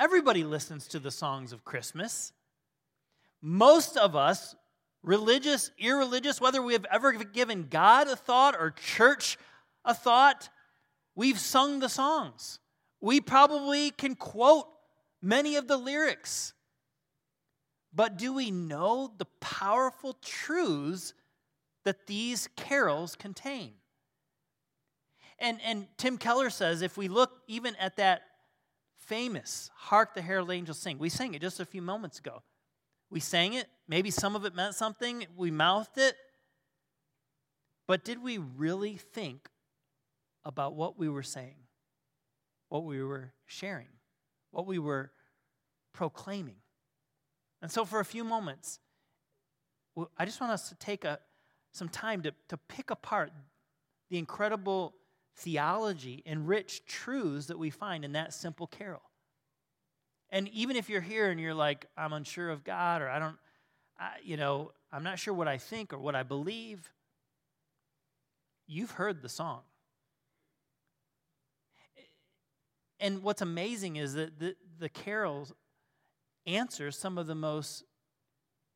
Everybody 0.00 0.44
listens 0.44 0.88
to 0.88 0.98
the 0.98 1.10
songs 1.10 1.52
of 1.52 1.62
Christmas. 1.62 2.32
Most 3.42 3.98
of 3.98 4.16
us, 4.16 4.56
religious, 5.02 5.70
irreligious, 5.78 6.40
whether 6.40 6.62
we 6.62 6.72
have 6.72 6.86
ever 6.90 7.12
given 7.12 7.66
God 7.68 8.08
a 8.08 8.16
thought 8.16 8.56
or 8.58 8.70
church 8.70 9.36
a 9.84 9.92
thought, 9.92 10.48
we've 11.14 11.38
sung 11.38 11.80
the 11.80 11.90
songs. 11.90 12.60
We 13.02 13.20
probably 13.20 13.90
can 13.90 14.14
quote 14.14 14.68
many 15.20 15.56
of 15.56 15.68
the 15.68 15.76
lyrics. 15.76 16.54
But 17.92 18.16
do 18.16 18.32
we 18.32 18.50
know 18.50 19.12
the 19.18 19.26
powerful 19.40 20.16
truths 20.22 21.12
that 21.84 22.06
these 22.06 22.48
carols 22.56 23.16
contain? 23.16 23.72
And, 25.38 25.60
and 25.62 25.88
Tim 25.98 26.16
Keller 26.16 26.48
says 26.48 26.80
if 26.80 26.96
we 26.96 27.08
look 27.08 27.42
even 27.46 27.76
at 27.76 27.96
that 27.96 28.22
famous 29.10 29.72
Hark 29.74 30.14
the 30.14 30.22
Herald 30.22 30.52
Angels 30.52 30.78
Sing. 30.78 30.96
We 30.96 31.08
sang 31.08 31.34
it 31.34 31.42
just 31.42 31.58
a 31.58 31.64
few 31.64 31.82
moments 31.82 32.20
ago. 32.20 32.44
We 33.10 33.18
sang 33.18 33.54
it. 33.54 33.66
Maybe 33.88 34.08
some 34.08 34.36
of 34.36 34.44
it 34.44 34.54
meant 34.54 34.76
something. 34.76 35.26
We 35.36 35.50
mouthed 35.50 35.98
it. 35.98 36.14
But 37.88 38.04
did 38.04 38.22
we 38.22 38.38
really 38.38 38.96
think 38.96 39.48
about 40.44 40.76
what 40.76 40.96
we 40.96 41.08
were 41.08 41.24
saying, 41.24 41.56
what 42.68 42.84
we 42.84 43.02
were 43.02 43.32
sharing, 43.46 43.88
what 44.52 44.64
we 44.64 44.78
were 44.78 45.10
proclaiming? 45.92 46.58
And 47.60 47.70
so, 47.70 47.84
for 47.84 47.98
a 47.98 48.04
few 48.04 48.22
moments, 48.22 48.78
I 50.16 50.24
just 50.24 50.40
want 50.40 50.52
us 50.52 50.68
to 50.68 50.76
take 50.76 51.04
a, 51.04 51.18
some 51.72 51.88
time 51.88 52.22
to, 52.22 52.32
to 52.48 52.56
pick 52.56 52.92
apart 52.92 53.32
the 54.08 54.18
incredible 54.18 54.94
theology 55.36 56.22
and 56.26 56.46
rich 56.46 56.84
truths 56.86 57.46
that 57.46 57.58
we 57.58 57.70
find 57.70 58.04
in 58.04 58.12
that 58.12 58.34
simple 58.34 58.66
carol. 58.66 59.02
And 60.30 60.48
even 60.48 60.76
if 60.76 60.88
you're 60.88 61.00
here 61.00 61.30
and 61.30 61.40
you're 61.40 61.54
like, 61.54 61.86
I'm 61.96 62.12
unsure 62.12 62.50
of 62.50 62.62
God, 62.62 63.02
or 63.02 63.08
I 63.08 63.18
don't, 63.18 63.36
I, 63.98 64.10
you 64.22 64.36
know, 64.36 64.72
I'm 64.92 65.02
not 65.02 65.18
sure 65.18 65.34
what 65.34 65.48
I 65.48 65.58
think 65.58 65.92
or 65.92 65.98
what 65.98 66.14
I 66.14 66.22
believe, 66.22 66.90
you've 68.66 68.92
heard 68.92 69.22
the 69.22 69.28
song. 69.28 69.62
And 73.00 73.22
what's 73.22 73.42
amazing 73.42 73.96
is 73.96 74.14
that 74.14 74.38
the, 74.38 74.54
the 74.78 74.88
carols 74.88 75.52
answer 76.46 76.90
some 76.90 77.18
of 77.18 77.26
the 77.26 77.34
most 77.34 77.84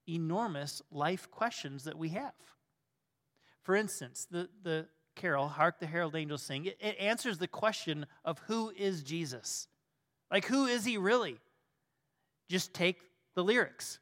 enormous 0.09 0.83
life 0.91 1.31
questions 1.31 1.85
that 1.85 1.99
we 1.99 2.11
have. 2.11 2.33
For 3.63 3.77
instance, 3.77 4.27
the, 4.31 4.49
the 4.63 4.87
carol, 5.15 5.49
Hark 5.49 5.79
the 5.79 5.87
Herald 5.87 6.17
Angels 6.17 6.43
Sing, 6.43 6.67
it, 6.67 6.77
it 6.81 6.97
answers 6.99 7.39
the 7.39 7.49
question 7.49 8.07
of 8.25 8.39
who 8.47 8.71
is 8.77 9.03
Jesus? 9.03 9.69
Like, 10.31 10.47
who 10.47 10.67
is 10.67 10.85
he 10.85 10.97
really? 10.97 11.39
Just 12.49 12.75
take 12.75 13.01
the 13.35 13.45
lyrics. 13.45 13.99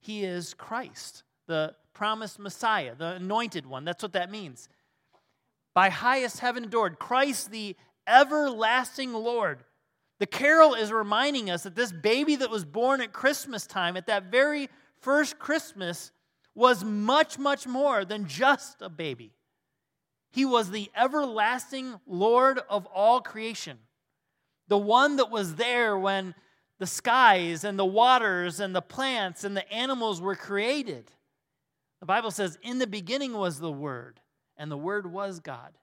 He 0.00 0.24
is 0.24 0.54
Christ, 0.54 1.22
the 1.46 1.74
promised 1.94 2.38
Messiah, 2.38 2.94
the 2.94 3.14
anointed 3.14 3.66
one. 3.66 3.84
That's 3.84 4.02
what 4.02 4.12
that 4.12 4.30
means. 4.30 4.68
By 5.74 5.88
highest 5.88 6.40
heaven 6.40 6.64
adored, 6.64 6.98
Christ 6.98 7.50
the 7.50 7.76
everlasting 8.06 9.12
Lord. 9.12 9.64
The 10.18 10.26
carol 10.26 10.74
is 10.74 10.92
reminding 10.92 11.50
us 11.50 11.62
that 11.62 11.74
this 11.74 11.92
baby 11.92 12.36
that 12.36 12.50
was 12.50 12.64
born 12.64 13.00
at 13.00 13.12
Christmas 13.12 13.66
time, 13.66 13.96
at 13.96 14.06
that 14.06 14.30
very 14.30 14.68
first 15.00 15.38
Christmas, 15.38 16.12
was 16.54 16.84
much, 16.84 17.38
much 17.38 17.66
more 17.66 18.04
than 18.04 18.26
just 18.26 18.82
a 18.82 18.90
baby. 18.90 19.32
He 20.32 20.44
was 20.44 20.70
the 20.70 20.90
everlasting 20.96 22.00
Lord 22.06 22.58
of 22.68 22.86
all 22.86 23.20
creation, 23.20 23.78
the 24.66 24.78
one 24.78 25.16
that 25.16 25.30
was 25.30 25.56
there 25.56 25.96
when 25.96 26.34
the 26.78 26.86
skies 26.86 27.64
and 27.64 27.78
the 27.78 27.84
waters 27.84 28.58
and 28.58 28.74
the 28.74 28.82
plants 28.82 29.44
and 29.44 29.56
the 29.56 29.70
animals 29.72 30.20
were 30.20 30.34
created. 30.34 31.12
The 32.00 32.06
Bible 32.06 32.30
says, 32.30 32.58
In 32.62 32.78
the 32.78 32.86
beginning 32.86 33.34
was 33.34 33.60
the 33.60 33.70
Word, 33.70 34.20
and 34.56 34.70
the 34.70 34.76
Word 34.76 35.12
was 35.12 35.38
God. 35.38 35.76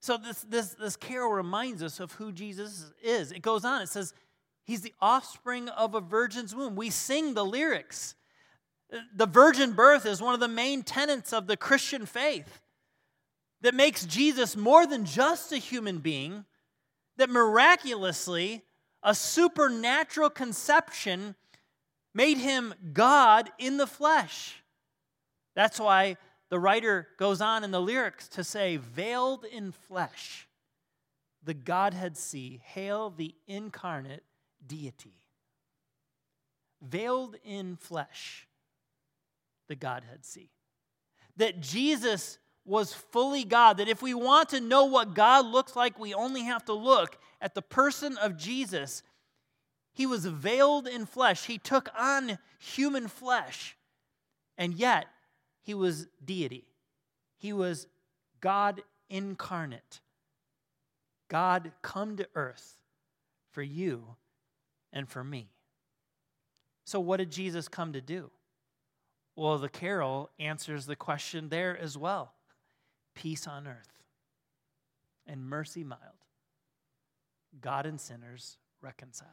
So 0.00 0.18
this, 0.18 0.42
this, 0.42 0.74
this 0.74 0.96
carol 0.96 1.32
reminds 1.32 1.82
us 1.82 2.00
of 2.00 2.12
who 2.12 2.32
Jesus 2.32 2.92
is. 3.02 3.32
It 3.32 3.40
goes 3.40 3.64
on, 3.64 3.82
it 3.82 3.88
says, 3.88 4.12
He's 4.64 4.82
the 4.82 4.94
offspring 5.00 5.68
of 5.70 5.94
a 5.94 6.00
virgin's 6.00 6.54
womb. 6.54 6.76
We 6.76 6.90
sing 6.90 7.34
the 7.34 7.44
lyrics. 7.44 8.14
The 9.14 9.26
virgin 9.26 9.72
birth 9.72 10.04
is 10.04 10.20
one 10.20 10.34
of 10.34 10.40
the 10.40 10.48
main 10.48 10.82
tenets 10.82 11.32
of 11.32 11.46
the 11.46 11.56
Christian 11.56 12.06
faith 12.06 12.60
that 13.62 13.74
makes 13.74 14.04
Jesus 14.04 14.56
more 14.56 14.86
than 14.86 15.04
just 15.04 15.52
a 15.52 15.56
human 15.56 15.98
being, 15.98 16.44
that 17.16 17.30
miraculously, 17.30 18.62
a 19.02 19.14
supernatural 19.14 20.30
conception 20.30 21.34
made 22.14 22.38
him 22.38 22.74
God 22.92 23.50
in 23.58 23.76
the 23.76 23.86
flesh. 23.86 24.62
That's 25.54 25.80
why 25.80 26.16
the 26.50 26.58
writer 26.58 27.08
goes 27.18 27.40
on 27.40 27.64
in 27.64 27.70
the 27.70 27.80
lyrics 27.80 28.28
to 28.28 28.44
say, 28.44 28.76
veiled 28.76 29.44
in 29.44 29.72
flesh, 29.72 30.46
the 31.42 31.54
Godhead 31.54 32.16
see, 32.16 32.60
hail 32.64 33.10
the 33.10 33.34
incarnate 33.46 34.24
deity. 34.66 35.14
Veiled 36.82 37.36
in 37.44 37.76
flesh, 37.76 38.46
the 39.72 39.76
Godhead 39.76 40.26
see. 40.26 40.50
That 41.38 41.60
Jesus 41.60 42.38
was 42.66 42.92
fully 42.92 43.42
God, 43.42 43.78
that 43.78 43.88
if 43.88 44.02
we 44.02 44.12
want 44.12 44.50
to 44.50 44.60
know 44.60 44.84
what 44.84 45.14
God 45.14 45.46
looks 45.46 45.74
like, 45.74 45.98
we 45.98 46.12
only 46.12 46.42
have 46.42 46.62
to 46.66 46.74
look 46.74 47.16
at 47.40 47.54
the 47.54 47.62
person 47.62 48.18
of 48.18 48.36
Jesus. 48.36 49.02
He 49.94 50.04
was 50.04 50.26
veiled 50.26 50.86
in 50.86 51.06
flesh, 51.06 51.46
he 51.46 51.56
took 51.56 51.88
on 51.98 52.38
human 52.58 53.08
flesh, 53.08 53.78
and 54.58 54.74
yet 54.74 55.06
he 55.62 55.72
was 55.72 56.06
deity. 56.22 56.66
He 57.38 57.54
was 57.54 57.86
God 58.42 58.82
incarnate. 59.08 60.00
God 61.28 61.72
come 61.80 62.18
to 62.18 62.28
earth 62.34 62.76
for 63.50 63.62
you 63.62 64.16
and 64.92 65.08
for 65.08 65.24
me. 65.24 65.48
So, 66.84 67.00
what 67.00 67.16
did 67.16 67.30
Jesus 67.30 67.68
come 67.68 67.94
to 67.94 68.02
do? 68.02 68.30
Well, 69.34 69.58
the 69.58 69.68
carol 69.68 70.30
answers 70.38 70.86
the 70.86 70.96
question 70.96 71.48
there 71.48 71.76
as 71.76 71.96
well 71.96 72.34
peace 73.14 73.46
on 73.46 73.66
earth 73.66 74.02
and 75.26 75.44
mercy 75.44 75.84
mild, 75.84 76.00
God 77.60 77.86
and 77.86 78.00
sinners 78.00 78.58
reconciled. 78.80 79.30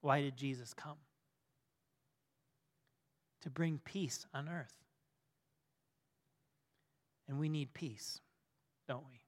Why 0.00 0.20
did 0.20 0.36
Jesus 0.36 0.72
come? 0.72 0.98
To 3.42 3.50
bring 3.50 3.80
peace 3.84 4.26
on 4.32 4.48
earth. 4.48 4.74
And 7.28 7.38
we 7.38 7.48
need 7.48 7.74
peace, 7.74 8.20
don't 8.88 9.04
we? 9.10 9.20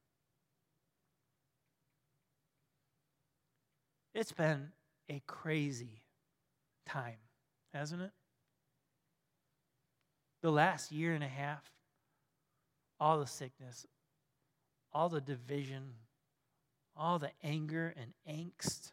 It's 4.14 4.32
been 4.32 4.68
a 5.08 5.20
crazy 5.26 6.02
time, 6.86 7.18
hasn't 7.72 8.02
it? 8.02 8.12
The 10.42 10.50
last 10.50 10.92
year 10.92 11.14
and 11.14 11.24
a 11.24 11.28
half, 11.28 11.64
all 13.00 13.18
the 13.18 13.26
sickness, 13.26 13.86
all 14.92 15.08
the 15.08 15.20
division, 15.20 15.94
all 16.96 17.18
the 17.18 17.30
anger 17.42 17.94
and 17.96 18.12
angst, 18.28 18.92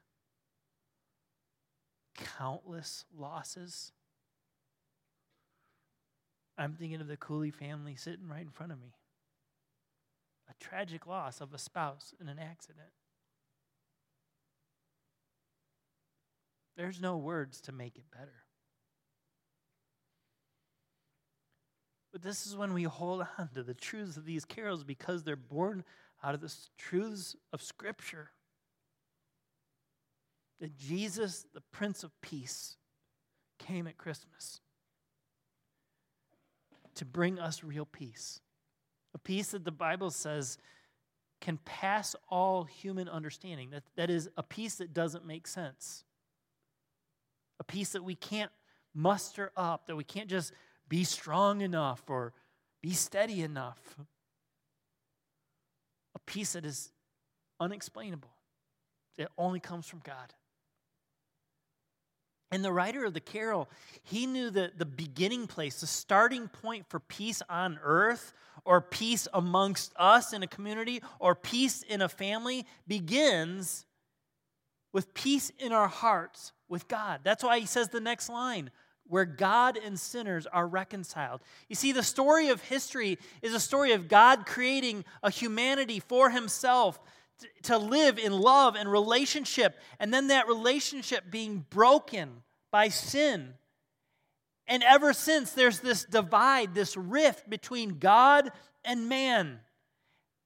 countless 2.38 3.05
losses. 3.15 3.91
I'm 6.58 6.74
thinking 6.74 7.01
of 7.01 7.08
the 7.08 7.17
Cooley 7.17 7.51
family 7.51 7.96
sitting 7.96 8.27
right 8.27 8.41
in 8.41 8.50
front 8.50 8.72
of 8.72 8.79
me. 8.79 8.94
A 10.50 10.63
tragic 10.63 11.05
loss 11.05 11.41
of 11.41 11.53
a 11.53 11.58
spouse 11.58 12.13
in 12.20 12.29
an 12.29 12.39
accident. 12.39 12.89
There's 16.77 17.01
no 17.01 17.17
words 17.17 17.62
to 17.62 17.72
make 17.72 17.98
it 17.98 18.05
better. 18.12 18.45
But 22.15 22.21
this 22.21 22.47
is 22.47 22.56
when 22.56 22.73
we 22.73 22.84
hold 22.84 23.25
on 23.38 23.49
to 23.56 23.62
the 23.62 23.73
truths 23.73 24.15
of 24.15 24.23
these 24.23 24.45
carols 24.45 24.86
because 24.86 25.23
they're 25.23 25.36
born 25.36 25.84
out 26.23 26.34
of 26.34 26.39
the 26.39 26.56
truths 26.78 27.36
of 27.51 27.62
Scripture. 27.62 28.32
That 30.62 30.78
Jesus, 30.78 31.45
the 31.54 31.60
Prince 31.60 32.06
of 32.06 32.12
Peace, 32.21 32.78
came 33.60 33.86
at 33.86 33.97
Christmas 33.97 34.62
to 36.93 37.04
bring 37.04 37.38
us 37.38 37.65
real 37.65 37.84
peace. 37.86 38.39
A 39.13 39.17
peace 39.17 39.51
that 39.51 39.65
the 39.65 39.71
Bible 39.71 40.10
says 40.10 40.58
can 41.41 41.60
pass 41.65 42.15
all 42.30 42.63
human 42.63 43.10
understanding. 43.10 43.71
That, 43.71 43.84
that 43.97 44.10
is 44.10 44.30
a 44.38 44.43
peace 44.43 44.75
that 44.75 44.93
doesn't 44.93 45.28
make 45.28 45.47
sense 45.47 46.06
a 47.60 47.65
peace 47.65 47.89
that 47.89 48.06
we 48.06 48.15
can't 48.15 48.51
muster 48.93 49.51
up, 49.58 49.88
that 49.88 49.97
we 49.97 50.04
can't 50.06 50.30
just 50.30 50.54
be 50.88 51.04
strong 51.04 51.62
enough 51.62 52.04
or 52.08 52.34
be 52.82 52.93
steady 52.93 53.41
enough. 53.41 53.80
A 56.15 56.19
peace 56.19 56.54
that 56.54 56.65
is 56.65 56.91
unexplainable, 57.60 58.30
it 59.17 59.28
only 59.38 59.60
comes 59.60 59.88
from 59.88 60.02
God. 60.04 60.34
And 62.52 62.63
the 62.63 62.71
writer 62.71 63.04
of 63.06 63.13
the 63.13 63.19
carol, 63.19 63.69
he 64.04 64.28
knew 64.28 64.50
that 64.52 64.78
the 64.78 64.86
beginning 64.86 65.48
place, 65.48 65.82
the 65.82 65.88
starting 65.88 66.48
point 66.48 66.86
for 66.88 67.00
peace 67.00 67.41
on 67.50 67.80
earth, 67.84 68.34
or 68.63 68.82
peace 68.82 69.28
amongst 69.34 69.91
us 69.98 70.32
in 70.32 70.43
a 70.43 70.48
community, 70.48 71.02
or 71.19 71.36
peace 71.36 71.82
in 71.82 72.02
a 72.02 72.08
family, 72.08 72.65
begins 72.88 73.86
with 74.93 75.13
peace 75.13 75.52
in 75.60 75.74
our 75.74 75.88
hearts 75.88 76.54
with 76.69 76.88
God. 76.88 77.21
That's 77.24 77.43
why 77.43 77.60
he 77.60 77.65
says 77.65 77.89
the 77.89 78.00
next 78.00 78.30
line 78.30 78.71
where 79.08 79.26
God 79.26 79.78
and 79.78 80.00
sinners 80.00 80.48
are 80.48 80.68
reconciled. 80.68 81.41
You 81.70 81.76
see, 81.76 81.91
the 81.91 82.04
story 82.04 82.50
of 82.50 82.62
history 82.62 83.18
is 83.41 83.54
a 83.54 83.60
story 83.60 83.91
of 83.91 84.08
God 84.08 84.46
creating 84.46 85.06
a 85.22 85.30
humanity 85.30 86.00
for 86.00 86.30
himself 86.30 87.00
to 87.63 87.78
live 87.78 88.18
in 88.18 88.32
love 88.32 88.76
and 88.76 88.89
relationship, 88.91 89.78
and 90.00 90.13
then 90.13 90.28
that 90.28 90.48
relationship 90.48 91.30
being 91.30 91.65
broken 91.70 92.44
by 92.72 92.88
sin. 92.88 93.54
And 94.68 94.82
ever 94.84 95.13
since, 95.13 95.52
there's 95.52 95.80
this 95.80 96.06
divide, 96.06 96.74
this 96.74 96.98
rift 96.98 97.50
between 97.50 98.00
God 98.00 98.52
and 98.84 99.10
man. 99.10 99.60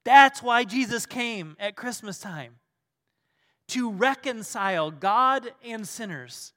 That's 0.04 0.41
why 0.41 0.63
Jesus 0.63 1.06
came 1.06 1.56
at 1.60 1.76
Christmas 1.76 2.19
time 2.19 2.56
to 3.67 3.91
reconcile 3.91 4.89
God 4.91 5.52
and 5.63 5.88
sinners, 5.88 6.54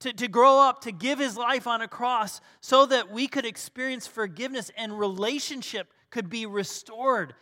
to, 0.00 0.12
to 0.12 0.28
grow 0.28 0.58
up, 0.58 0.82
to 0.82 0.92
give 0.92 1.18
his 1.18 1.36
life 1.36 1.66
on 1.66 1.82
a 1.82 1.88
cross 1.88 2.40
so 2.60 2.86
that 2.86 3.10
we 3.10 3.26
could 3.26 3.46
experience 3.46 4.06
forgiveness 4.06 4.70
and 4.76 4.98
relationship 4.98 5.92
could 6.10 6.28
be 6.28 6.46
restored. 6.46 7.34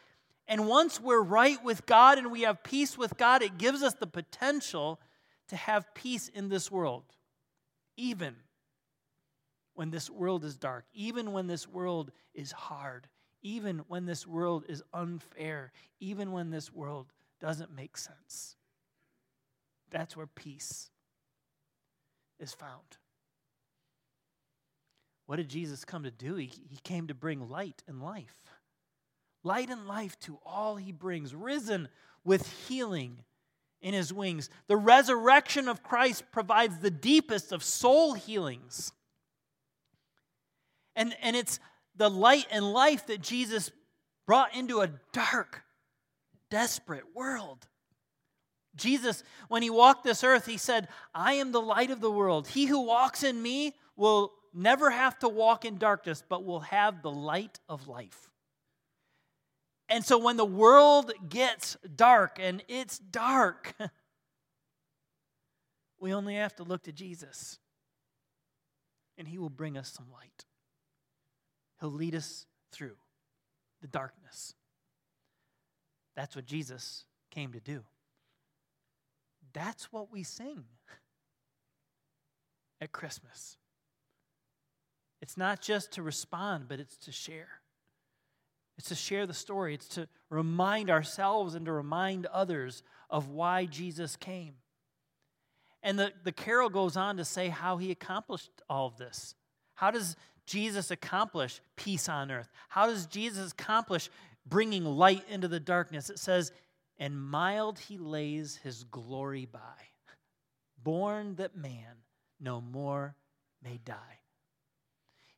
And 0.46 0.66
once 0.66 1.00
we're 1.00 1.22
right 1.22 1.62
with 1.64 1.86
God 1.86 2.18
and 2.18 2.32
we 2.32 2.42
have 2.42 2.62
peace 2.62 2.98
with 2.98 3.16
God, 3.16 3.42
it 3.42 3.58
gives 3.58 3.82
us 3.82 3.94
the 3.94 4.06
potential 4.06 5.00
to 5.48 5.56
have 5.56 5.94
peace 5.94 6.28
in 6.28 6.48
this 6.48 6.70
world, 6.70 7.04
even 7.96 8.34
when 9.74 9.90
this 9.90 10.10
world 10.10 10.44
is 10.44 10.56
dark, 10.56 10.84
even 10.92 11.32
when 11.32 11.46
this 11.46 11.68
world 11.68 12.10
is 12.34 12.50
hard, 12.50 13.06
even 13.42 13.78
when 13.86 14.04
this 14.04 14.26
world 14.26 14.64
is 14.68 14.82
unfair, 14.92 15.72
even 16.00 16.32
when 16.32 16.50
this 16.50 16.72
world 16.72 17.12
doesn't 17.40 17.74
make 17.74 17.96
sense. 17.96 18.56
That's 19.90 20.16
where 20.16 20.26
peace 20.26 20.90
is 22.40 22.52
found. 22.52 22.98
What 25.26 25.36
did 25.36 25.48
Jesus 25.48 25.84
come 25.84 26.04
to 26.04 26.10
do? 26.10 26.36
He, 26.36 26.50
he 26.70 26.78
came 26.82 27.08
to 27.08 27.14
bring 27.14 27.48
light 27.50 27.82
and 27.86 28.02
life. 28.02 28.34
Light 29.44 29.68
and 29.68 29.86
life 29.86 30.18
to 30.20 30.38
all 30.44 30.76
he 30.76 30.92
brings, 30.92 31.34
risen 31.34 31.88
with 32.24 32.66
healing 32.66 33.24
in 33.80 33.94
his 33.94 34.12
wings. 34.12 34.50
The 34.66 34.76
resurrection 34.76 35.68
of 35.68 35.82
Christ 35.82 36.24
provides 36.32 36.78
the 36.78 36.90
deepest 36.90 37.52
of 37.52 37.62
soul 37.62 38.14
healings. 38.14 38.92
And, 40.96 41.14
and 41.22 41.36
it's 41.36 41.60
the 41.94 42.10
light 42.10 42.46
and 42.50 42.72
life 42.72 43.06
that 43.06 43.20
Jesus 43.20 43.70
brought 44.26 44.54
into 44.54 44.80
a 44.80 44.90
dark, 45.12 45.62
desperate 46.50 47.14
world. 47.14 47.66
Jesus, 48.78 49.22
when 49.48 49.62
he 49.62 49.70
walked 49.70 50.04
this 50.04 50.24
earth, 50.24 50.46
he 50.46 50.56
said, 50.56 50.88
I 51.14 51.34
am 51.34 51.52
the 51.52 51.60
light 51.60 51.90
of 51.90 52.00
the 52.00 52.10
world. 52.10 52.48
He 52.48 52.66
who 52.66 52.86
walks 52.86 53.22
in 53.22 53.40
me 53.42 53.74
will 53.96 54.32
never 54.54 54.90
have 54.90 55.18
to 55.18 55.28
walk 55.28 55.64
in 55.64 55.78
darkness, 55.78 56.22
but 56.26 56.44
will 56.44 56.60
have 56.60 57.02
the 57.02 57.10
light 57.10 57.58
of 57.68 57.88
life. 57.88 58.30
And 59.88 60.04
so 60.04 60.18
when 60.18 60.36
the 60.36 60.44
world 60.44 61.12
gets 61.28 61.76
dark, 61.96 62.38
and 62.40 62.62
it's 62.68 62.98
dark, 62.98 63.74
we 66.00 66.12
only 66.12 66.34
have 66.34 66.54
to 66.56 66.62
look 66.62 66.82
to 66.84 66.92
Jesus, 66.92 67.58
and 69.16 69.26
he 69.26 69.38
will 69.38 69.50
bring 69.50 69.76
us 69.78 69.90
some 69.90 70.06
light. 70.12 70.44
He'll 71.80 71.90
lead 71.90 72.14
us 72.14 72.46
through 72.72 72.96
the 73.80 73.88
darkness. 73.88 74.54
That's 76.16 76.34
what 76.34 76.46
Jesus 76.46 77.04
came 77.30 77.52
to 77.52 77.60
do. 77.60 77.84
That's 79.52 79.92
what 79.92 80.12
we 80.12 80.22
sing 80.22 80.64
at 82.80 82.92
Christmas. 82.92 83.56
It's 85.20 85.36
not 85.36 85.60
just 85.60 85.92
to 85.92 86.02
respond, 86.02 86.66
but 86.68 86.80
it's 86.80 86.96
to 86.98 87.12
share. 87.12 87.48
It's 88.78 88.88
to 88.88 88.94
share 88.94 89.26
the 89.26 89.34
story. 89.34 89.74
It's 89.74 89.88
to 89.88 90.08
remind 90.30 90.90
ourselves 90.90 91.54
and 91.54 91.66
to 91.66 91.72
remind 91.72 92.26
others 92.26 92.82
of 93.10 93.28
why 93.28 93.64
Jesus 93.64 94.14
came. 94.14 94.54
And 95.82 95.98
the, 95.98 96.12
the 96.24 96.32
carol 96.32 96.70
goes 96.70 96.96
on 96.96 97.16
to 97.16 97.24
say 97.24 97.48
how 97.48 97.76
he 97.78 97.90
accomplished 97.90 98.50
all 98.68 98.86
of 98.86 98.96
this. 98.96 99.34
How 99.74 99.90
does 99.90 100.16
Jesus 100.46 100.90
accomplish 100.90 101.60
peace 101.76 102.08
on 102.08 102.30
earth? 102.30 102.48
How 102.68 102.86
does 102.86 103.06
Jesus 103.06 103.52
accomplish 103.52 104.10
bringing 104.46 104.84
light 104.84 105.24
into 105.28 105.48
the 105.48 105.60
darkness? 105.60 106.10
It 106.10 106.18
says, 106.18 106.52
and 106.98 107.20
mild 107.20 107.78
he 107.78 107.98
lays 107.98 108.56
his 108.56 108.84
glory 108.84 109.46
by, 109.46 109.60
born 110.82 111.36
that 111.36 111.56
man 111.56 112.02
no 112.40 112.60
more 112.60 113.16
may 113.62 113.78
die. 113.84 114.20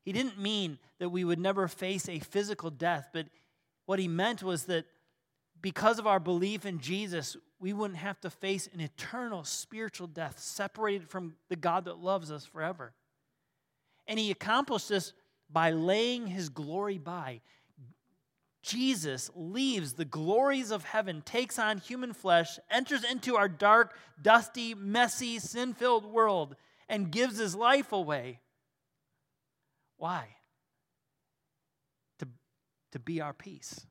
He 0.02 0.12
didn't 0.12 0.38
mean 0.38 0.78
that 0.98 1.10
we 1.10 1.24
would 1.24 1.38
never 1.38 1.68
face 1.68 2.08
a 2.08 2.18
physical 2.18 2.70
death, 2.70 3.10
but 3.12 3.26
what 3.86 3.98
he 3.98 4.08
meant 4.08 4.42
was 4.42 4.64
that 4.64 4.86
because 5.60 5.98
of 5.98 6.06
our 6.06 6.20
belief 6.20 6.64
in 6.64 6.78
Jesus, 6.78 7.36
we 7.58 7.72
wouldn't 7.72 7.98
have 7.98 8.20
to 8.20 8.30
face 8.30 8.68
an 8.72 8.80
eternal 8.80 9.44
spiritual 9.44 10.06
death 10.06 10.38
separated 10.38 11.08
from 11.08 11.34
the 11.48 11.56
God 11.56 11.84
that 11.84 11.98
loves 11.98 12.30
us 12.30 12.46
forever. 12.46 12.94
And 14.06 14.18
he 14.18 14.30
accomplished 14.30 14.88
this 14.88 15.12
by 15.50 15.70
laying 15.70 16.26
his 16.26 16.48
glory 16.48 16.98
by. 16.98 17.42
Jesus 18.62 19.30
leaves 19.34 19.94
the 19.94 20.04
glories 20.04 20.70
of 20.70 20.84
heaven, 20.84 21.22
takes 21.22 21.58
on 21.58 21.78
human 21.78 22.12
flesh, 22.12 22.58
enters 22.70 23.04
into 23.04 23.36
our 23.36 23.48
dark, 23.48 23.96
dusty, 24.20 24.74
messy, 24.74 25.38
sin 25.38 25.72
filled 25.72 26.04
world, 26.04 26.56
and 26.88 27.10
gives 27.10 27.38
his 27.38 27.54
life 27.54 27.92
away. 27.92 28.40
Why? 29.96 30.28
To, 32.18 32.28
to 32.92 32.98
be 32.98 33.20
our 33.20 33.32
peace, 33.32 33.86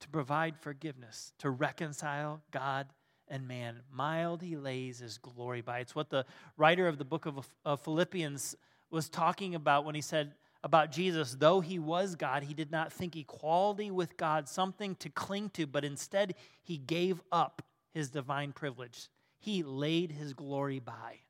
to 0.00 0.08
provide 0.08 0.58
forgiveness, 0.58 1.32
to 1.38 1.50
reconcile 1.50 2.42
God 2.50 2.86
and 3.28 3.46
man. 3.46 3.80
Mild 3.92 4.40
he 4.40 4.56
lays 4.56 4.98
his 4.98 5.18
glory 5.18 5.60
by. 5.60 5.80
It's 5.80 5.94
what 5.94 6.10
the 6.10 6.24
writer 6.56 6.88
of 6.88 6.96
the 6.98 7.04
book 7.04 7.26
of, 7.26 7.48
of 7.64 7.80
Philippians 7.80 8.56
was 8.90 9.08
talking 9.08 9.54
about 9.54 9.84
when 9.84 9.94
he 9.94 10.00
said 10.00 10.32
about 10.62 10.92
Jesus, 10.92 11.36
though 11.38 11.60
he 11.60 11.78
was 11.78 12.14
God, 12.14 12.42
he 12.42 12.54
did 12.54 12.70
not 12.70 12.92
think 12.92 13.16
equality 13.16 13.90
with 13.90 14.16
God 14.16 14.48
something 14.48 14.94
to 14.96 15.08
cling 15.08 15.50
to, 15.50 15.66
but 15.66 15.84
instead 15.84 16.34
he 16.62 16.76
gave 16.76 17.22
up 17.32 17.62
his 17.92 18.10
divine 18.10 18.52
privilege. 18.52 19.08
He 19.38 19.62
laid 19.62 20.12
his 20.12 20.34
glory 20.34 20.78
by, 20.78 21.20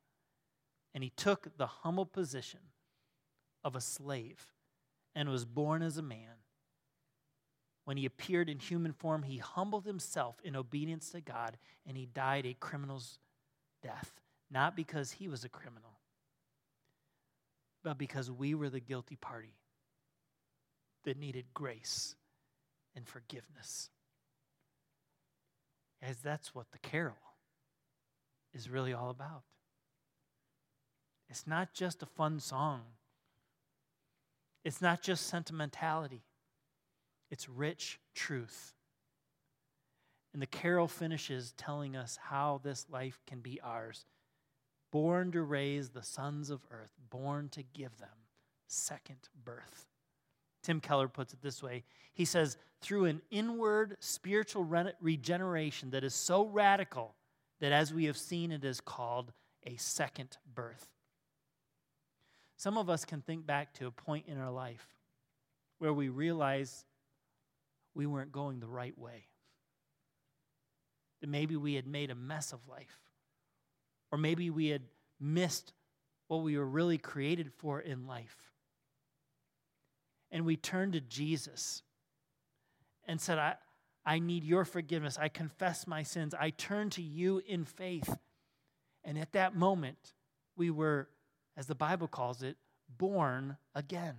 and 0.94 1.04
he 1.04 1.10
took 1.10 1.56
the 1.56 1.66
humble 1.66 2.06
position 2.06 2.60
of 3.62 3.76
a 3.76 3.80
slave 3.80 4.46
and 5.14 5.28
was 5.28 5.44
born 5.44 5.82
as 5.82 5.96
a 5.96 6.02
man. 6.02 6.40
When 7.84 7.96
he 7.96 8.06
appeared 8.06 8.48
in 8.48 8.58
human 8.58 8.92
form, 8.92 9.22
he 9.22 9.38
humbled 9.38 9.86
himself 9.86 10.36
in 10.44 10.56
obedience 10.56 11.10
to 11.10 11.20
God 11.20 11.56
and 11.86 11.96
he 11.96 12.06
died 12.06 12.46
a 12.46 12.54
criminal's 12.54 13.18
death, 13.82 14.20
not 14.50 14.76
because 14.76 15.12
he 15.12 15.28
was 15.28 15.44
a 15.44 15.48
criminal, 15.48 15.99
but 17.82 17.98
because 17.98 18.30
we 18.30 18.54
were 18.54 18.70
the 18.70 18.80
guilty 18.80 19.16
party 19.16 19.56
that 21.04 21.18
needed 21.18 21.46
grace 21.54 22.14
and 22.94 23.06
forgiveness. 23.06 23.90
As 26.02 26.18
that's 26.18 26.54
what 26.54 26.70
the 26.72 26.78
carol 26.78 27.16
is 28.52 28.68
really 28.68 28.92
all 28.92 29.10
about. 29.10 29.42
It's 31.28 31.46
not 31.46 31.72
just 31.72 32.02
a 32.02 32.06
fun 32.06 32.40
song 32.40 32.82
it's 34.64 34.82
not 34.82 35.02
just 35.02 35.26
sentimentality, 35.26 36.22
it's 37.30 37.48
rich 37.48 37.98
truth. 38.14 38.74
And 40.32 40.40
the 40.40 40.46
carol 40.46 40.86
finishes 40.86 41.52
telling 41.56 41.96
us 41.96 42.18
how 42.22 42.60
this 42.62 42.86
life 42.88 43.20
can 43.26 43.40
be 43.40 43.60
ours. 43.62 44.04
Born 44.90 45.30
to 45.32 45.42
raise 45.42 45.90
the 45.90 46.02
sons 46.02 46.50
of 46.50 46.60
earth, 46.70 46.90
born 47.10 47.48
to 47.50 47.62
give 47.62 47.96
them 47.98 48.08
second 48.66 49.28
birth. 49.44 49.86
Tim 50.62 50.80
Keller 50.80 51.08
puts 51.08 51.32
it 51.32 51.42
this 51.42 51.62
way 51.62 51.84
He 52.12 52.24
says, 52.24 52.56
through 52.80 53.04
an 53.04 53.20
inward 53.30 53.96
spiritual 54.00 54.64
regeneration 55.00 55.90
that 55.90 56.04
is 56.04 56.14
so 56.14 56.46
radical 56.46 57.14
that, 57.60 57.72
as 57.72 57.92
we 57.92 58.06
have 58.06 58.16
seen, 58.16 58.52
it 58.52 58.64
is 58.64 58.80
called 58.80 59.32
a 59.66 59.76
second 59.76 60.38
birth. 60.54 60.88
Some 62.56 62.78
of 62.78 62.88
us 62.88 63.04
can 63.04 63.20
think 63.20 63.46
back 63.46 63.74
to 63.74 63.86
a 63.86 63.90
point 63.90 64.26
in 64.28 64.38
our 64.38 64.50
life 64.50 64.86
where 65.78 65.92
we 65.92 66.08
realize 66.08 66.84
we 67.94 68.06
weren't 68.06 68.32
going 68.32 68.60
the 68.60 68.66
right 68.66 68.96
way. 68.98 69.26
That 71.20 71.28
maybe 71.28 71.56
we 71.56 71.74
had 71.74 71.86
made 71.86 72.10
a 72.10 72.14
mess 72.14 72.52
of 72.52 72.60
life. 72.68 73.09
Or 74.12 74.18
maybe 74.18 74.50
we 74.50 74.68
had 74.68 74.82
missed 75.20 75.72
what 76.28 76.42
we 76.42 76.56
were 76.56 76.66
really 76.66 76.98
created 76.98 77.52
for 77.52 77.80
in 77.80 78.06
life. 78.06 78.52
And 80.30 80.44
we 80.44 80.56
turned 80.56 80.92
to 80.92 81.00
Jesus 81.00 81.82
and 83.06 83.20
said, 83.20 83.38
I, 83.38 83.54
I 84.06 84.18
need 84.18 84.44
your 84.44 84.64
forgiveness. 84.64 85.18
I 85.18 85.28
confess 85.28 85.86
my 85.86 86.02
sins. 86.02 86.34
I 86.38 86.50
turn 86.50 86.90
to 86.90 87.02
you 87.02 87.42
in 87.46 87.64
faith. 87.64 88.16
And 89.04 89.18
at 89.18 89.32
that 89.32 89.56
moment, 89.56 90.14
we 90.56 90.70
were 90.70 91.08
as 91.56 91.66
the 91.66 91.74
Bible 91.74 92.08
calls 92.08 92.42
it, 92.42 92.56
born 92.96 93.56
again. 93.74 94.16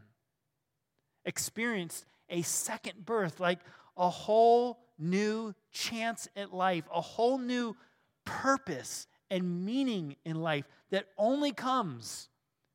Experienced 1.25 2.05
a 2.29 2.41
second 2.41 3.05
birth, 3.05 3.39
like 3.39 3.59
a 3.97 4.09
whole 4.09 4.79
new 4.97 5.53
chance 5.71 6.27
at 6.35 6.53
life, 6.53 6.83
a 6.93 7.01
whole 7.01 7.37
new 7.37 7.75
purpose 8.25 9.07
and 9.31 9.65
meaning 9.65 10.17
in 10.25 10.35
life 10.35 10.67
that 10.91 11.07
only 11.17 11.51
comes 11.51 12.29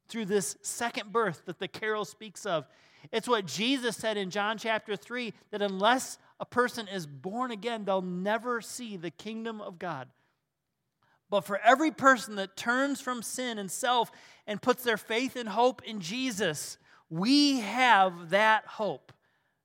through 0.09 0.25
this 0.25 0.57
second 0.63 1.13
birth 1.13 1.43
that 1.45 1.61
the 1.61 1.69
carol 1.69 2.05
speaks 2.05 2.47
of. 2.47 2.67
It's 3.13 3.29
what 3.29 3.47
Jesus 3.47 3.97
said 3.97 4.17
in 4.17 4.31
John 4.31 4.59
chapter 4.59 4.97
3 4.97 5.33
that 5.51 5.63
unless 5.63 6.19
a 6.41 6.47
person 6.47 6.89
is 6.89 7.07
born 7.07 7.51
again, 7.51 7.85
they'll 7.85 8.03
never 8.03 8.61
see 8.61 8.97
the 8.97 9.11
kingdom 9.11 9.61
of 9.61 9.79
God. 9.79 10.09
But 11.29 11.43
for 11.43 11.59
every 11.59 11.91
person 11.91 12.37
that 12.37 12.57
turns 12.57 13.01
from 13.01 13.23
sin 13.23 13.59
and 13.59 13.71
self 13.71 14.11
and 14.47 14.63
puts 14.63 14.83
their 14.83 14.97
faith 14.97 15.37
and 15.37 15.49
hope 15.49 15.83
in 15.85 16.01
Jesus, 16.01 16.79
we 17.11 17.61
have 17.61 18.31
that 18.31 18.67
hope 18.67 19.13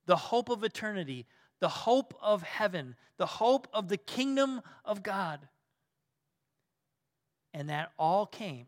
the 0.08 0.16
hope 0.16 0.50
of 0.50 0.64
eternity, 0.64 1.26
the 1.60 1.70
hope 1.70 2.14
of 2.22 2.42
heaven, 2.42 2.96
the 3.18 3.26
hope 3.26 3.68
of 3.72 3.88
the 3.88 3.98
kingdom 3.98 4.62
of 4.84 5.04
God. 5.04 5.48
And 7.54 7.70
that 7.70 7.92
all 7.98 8.26
came 8.26 8.68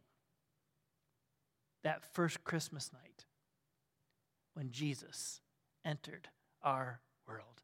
that 1.83 2.03
first 2.13 2.43
Christmas 2.43 2.91
night 2.93 3.25
when 4.53 4.71
Jesus 4.71 5.41
entered 5.85 6.27
our 6.61 7.01
world. 7.27 7.61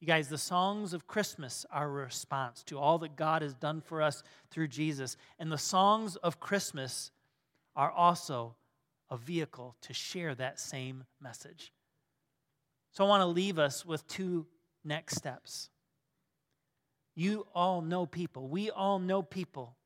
You 0.00 0.06
guys, 0.06 0.28
the 0.28 0.38
songs 0.38 0.92
of 0.92 1.06
Christmas 1.06 1.64
are 1.70 1.86
a 1.86 2.04
response 2.04 2.62
to 2.64 2.78
all 2.78 2.98
that 2.98 3.16
God 3.16 3.40
has 3.40 3.54
done 3.54 3.80
for 3.80 4.02
us 4.02 4.22
through 4.50 4.68
Jesus. 4.68 5.16
And 5.38 5.50
the 5.50 5.58
songs 5.58 6.16
of 6.16 6.40
Christmas 6.40 7.10
are 7.74 7.90
also 7.90 8.54
a 9.10 9.16
vehicle 9.16 9.76
to 9.82 9.94
share 9.94 10.34
that 10.34 10.60
same 10.60 11.04
message. 11.22 11.72
So 12.92 13.04
I 13.04 13.08
want 13.08 13.22
to 13.22 13.26
leave 13.26 13.58
us 13.58 13.84
with 13.84 14.06
two 14.06 14.46
next 14.84 15.16
steps. 15.16 15.70
You 17.14 17.46
all 17.54 17.80
know 17.80 18.06
people, 18.06 18.48
we 18.48 18.70
all 18.70 18.98
know 18.98 19.22
people 19.22 19.76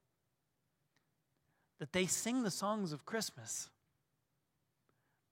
that 1.79 1.93
they 1.93 2.07
sing 2.07 2.43
the 2.43 2.51
songs 2.51 2.93
of 2.93 3.05
Christmas, 3.05 3.71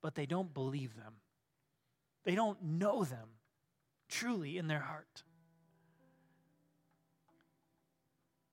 but 0.02 0.14
they 0.14 0.26
don't 0.26 0.52
believe 0.52 0.94
them. 0.96 1.14
They 2.24 2.34
don't 2.34 2.62
know 2.62 3.04
them 3.04 3.28
truly 4.08 4.58
in 4.58 4.68
their 4.68 4.80
heart. 4.80 5.22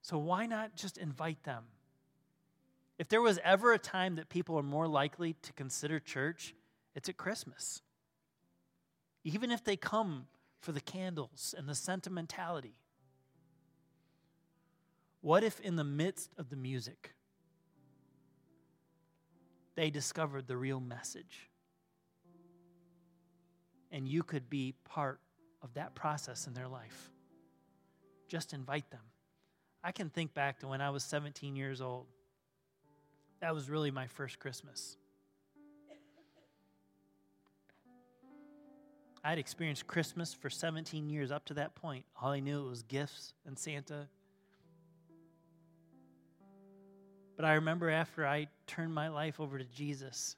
So 0.02 0.18
why 0.18 0.46
not 0.46 0.76
just 0.76 0.98
invite 0.98 1.44
them? 1.44 1.64
If 2.98 3.10
there 3.10 3.22
was 3.22 3.40
ever 3.44 3.74
a 3.74 3.80
time 3.80 4.16
that 4.16 4.30
people 4.30 4.58
are 4.58 4.64
more 4.64 4.88
likely 4.88 5.36
to 5.42 5.54
consider 5.54 6.00
church, 6.00 6.54
it's 6.96 7.10
at 7.10 7.18
Christmas. 7.18 7.82
Even 9.24 9.52
if 9.52 9.64
they 9.64 9.76
come 9.76 10.28
for 10.60 10.72
the 10.72 10.82
candles 10.82 11.54
and 11.58 11.68
the 11.68 11.76
sentimentality. 11.76 12.76
What 15.24 15.42
if, 15.46 15.62
in 15.62 15.78
the 15.78 15.86
midst 15.86 16.32
of 16.38 16.50
the 16.50 16.58
music, 16.58 17.14
they 19.76 19.90
discovered 19.90 20.48
the 20.48 20.58
real 20.58 20.82
message? 20.82 21.50
And 23.90 24.06
you 24.06 24.22
could 24.22 24.50
be 24.50 24.74
part 24.84 25.22
of 25.62 25.74
that 25.76 25.96
process 25.96 26.46
in 26.46 26.54
their 26.54 26.68
life. 26.68 27.10
Just 28.28 28.54
invite 28.54 28.92
them. 28.92 29.00
I 29.82 29.94
can 29.94 30.10
think 30.10 30.34
back 30.34 30.60
to 30.60 30.68
when 30.68 30.82
I 30.82 30.90
was 30.90 31.06
17 31.06 31.56
years 31.56 31.80
old. 31.80 32.08
That 33.40 33.56
was 33.56 33.70
really 33.70 33.92
my 33.92 34.08
first 34.08 34.40
Christmas. 34.40 34.98
I'd 39.24 39.40
experienced 39.40 39.88
Christmas 39.88 40.34
for 40.34 40.50
17 40.50 41.10
years 41.10 41.32
up 41.32 41.46
to 41.46 41.54
that 41.54 41.76
point. 41.76 42.04
All 42.22 42.32
I 42.32 42.42
knew 42.42 42.66
was 42.66 42.84
gifts 42.84 43.34
and 43.46 43.58
Santa. 43.58 44.10
But 47.36 47.46
I 47.46 47.54
remember 47.54 47.90
after 47.90 48.28
I 48.28 48.48
turned 48.68 48.94
my 48.94 49.08
life 49.10 49.40
over 49.40 49.58
to 49.58 49.66
Jesus, 49.66 50.36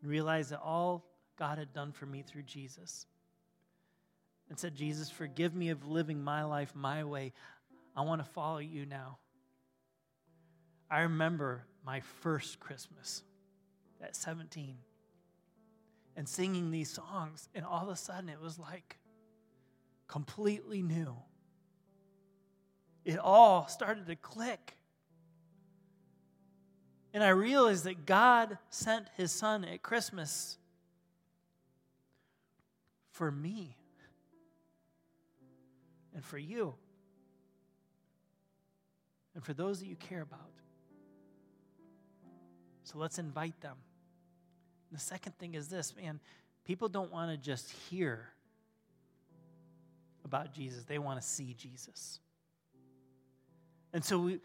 and 0.00 0.10
realized 0.10 0.50
that 0.50 0.60
all 0.60 1.04
God 1.38 1.58
had 1.58 1.72
done 1.72 1.92
for 1.92 2.06
me 2.06 2.22
through 2.22 2.42
Jesus, 2.42 3.06
and 4.48 4.58
said, 4.58 4.74
Jesus, 4.74 5.08
forgive 5.08 5.54
me 5.54 5.70
of 5.70 5.86
living 5.86 6.22
my 6.22 6.44
life 6.44 6.74
my 6.74 7.04
way. 7.04 7.32
I 7.96 8.02
want 8.02 8.24
to 8.24 8.30
follow 8.30 8.58
you 8.58 8.84
now. 8.84 9.18
I 10.90 11.02
remember 11.02 11.64
my 11.86 12.00
first 12.20 12.60
Christmas 12.60 13.22
at 14.02 14.14
17 14.14 14.76
and 16.16 16.28
singing 16.28 16.70
these 16.70 16.90
songs, 16.90 17.48
and 17.54 17.64
all 17.64 17.84
of 17.84 17.88
a 17.88 17.96
sudden 17.96 18.28
it 18.28 18.40
was 18.40 18.58
like 18.58 18.98
completely 20.06 20.82
new. 20.82 21.16
It 23.04 23.18
all 23.18 23.66
started 23.68 24.06
to 24.08 24.16
click. 24.16 24.76
And 27.14 27.22
I 27.22 27.28
realized 27.28 27.84
that 27.84 28.06
God 28.06 28.58
sent 28.70 29.06
his 29.16 29.30
son 29.30 29.64
at 29.64 29.82
Christmas 29.82 30.56
for 33.10 33.30
me 33.30 33.76
and 36.14 36.24
for 36.24 36.38
you 36.38 36.74
and 39.34 39.44
for 39.44 39.52
those 39.52 39.80
that 39.80 39.86
you 39.86 39.96
care 39.96 40.22
about. 40.22 40.40
So 42.84 42.98
let's 42.98 43.18
invite 43.18 43.60
them. 43.60 43.76
The 44.90 44.98
second 44.98 45.38
thing 45.38 45.54
is 45.54 45.68
this 45.68 45.94
man, 45.96 46.20
people 46.64 46.88
don't 46.88 47.12
want 47.12 47.30
to 47.30 47.36
just 47.36 47.70
hear 47.90 48.28
about 50.24 50.52
Jesus, 50.52 50.84
they 50.84 50.98
want 50.98 51.20
to 51.20 51.26
see 51.26 51.54
Jesus. 51.54 52.20
And 53.92 54.04
so 54.04 54.18
we, 54.18 54.40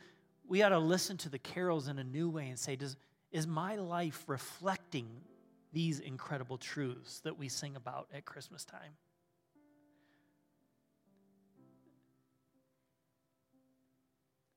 we 0.47 0.61
ought 0.63 0.69
to 0.69 0.79
listen 0.79 1.17
to 1.17 1.29
the 1.29 1.39
carols 1.39 1.87
in 1.87 1.99
a 1.99 2.03
new 2.03 2.29
way 2.29 2.49
and 2.49 2.57
say, 2.57 2.75
Does, 2.75 2.95
Is 3.31 3.45
my 3.45 3.75
life 3.75 4.23
reflecting 4.27 5.07
these 5.73 5.99
incredible 5.99 6.57
truths 6.57 7.19
that 7.21 7.37
we 7.37 7.49
sing 7.49 7.75
about 7.75 8.07
at 8.13 8.25
Christmas 8.25 8.63
time? 8.63 8.93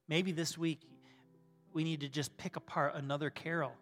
Maybe 0.09 0.33
this 0.33 0.59
week 0.59 0.81
we 1.73 1.85
need 1.85 2.01
to 2.01 2.09
just 2.09 2.37
pick 2.37 2.57
apart 2.57 2.95
another 2.97 3.31
carol 3.31 3.73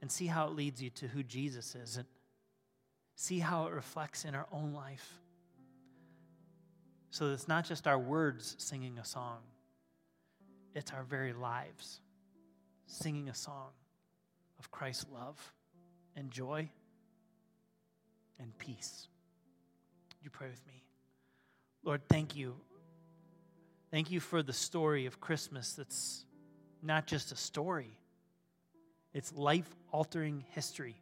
and 0.00 0.10
see 0.10 0.26
how 0.26 0.46
it 0.46 0.52
leads 0.52 0.80
you 0.80 0.90
to 0.90 1.08
who 1.08 1.24
Jesus 1.24 1.74
is 1.74 1.96
and 1.96 2.06
see 3.16 3.40
how 3.40 3.66
it 3.66 3.72
reflects 3.72 4.24
in 4.24 4.36
our 4.36 4.46
own 4.52 4.72
life. 4.72 5.12
So 7.10 7.32
it's 7.32 7.48
not 7.48 7.64
just 7.64 7.86
our 7.86 7.98
words 7.98 8.54
singing 8.58 8.98
a 8.98 9.04
song, 9.04 9.38
it's 10.74 10.92
our 10.92 11.02
very 11.02 11.32
lives 11.32 12.00
singing 12.86 13.28
a 13.28 13.34
song 13.34 13.70
of 14.58 14.70
Christ's 14.70 15.06
love 15.12 15.52
and 16.16 16.30
joy 16.30 16.68
and 18.38 18.56
peace. 18.58 19.08
You 20.22 20.30
pray 20.30 20.48
with 20.48 20.66
me? 20.66 20.82
Lord, 21.84 22.02
thank 22.08 22.36
you 22.36 22.56
Thank 23.90 24.10
you 24.10 24.20
for 24.20 24.42
the 24.42 24.52
story 24.52 25.06
of 25.06 25.18
Christmas 25.18 25.72
that's 25.72 26.26
not 26.82 27.06
just 27.06 27.32
a 27.32 27.36
story, 27.36 27.98
it's 29.14 29.32
life 29.32 29.68
altering 29.90 30.44
history. 30.50 31.00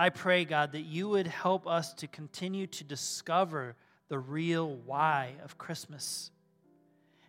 I 0.00 0.08
pray, 0.08 0.46
God, 0.46 0.72
that 0.72 0.86
you 0.86 1.10
would 1.10 1.26
help 1.26 1.66
us 1.66 1.92
to 1.92 2.06
continue 2.06 2.66
to 2.68 2.84
discover 2.84 3.76
the 4.08 4.18
real 4.18 4.76
why 4.86 5.34
of 5.44 5.58
Christmas. 5.58 6.30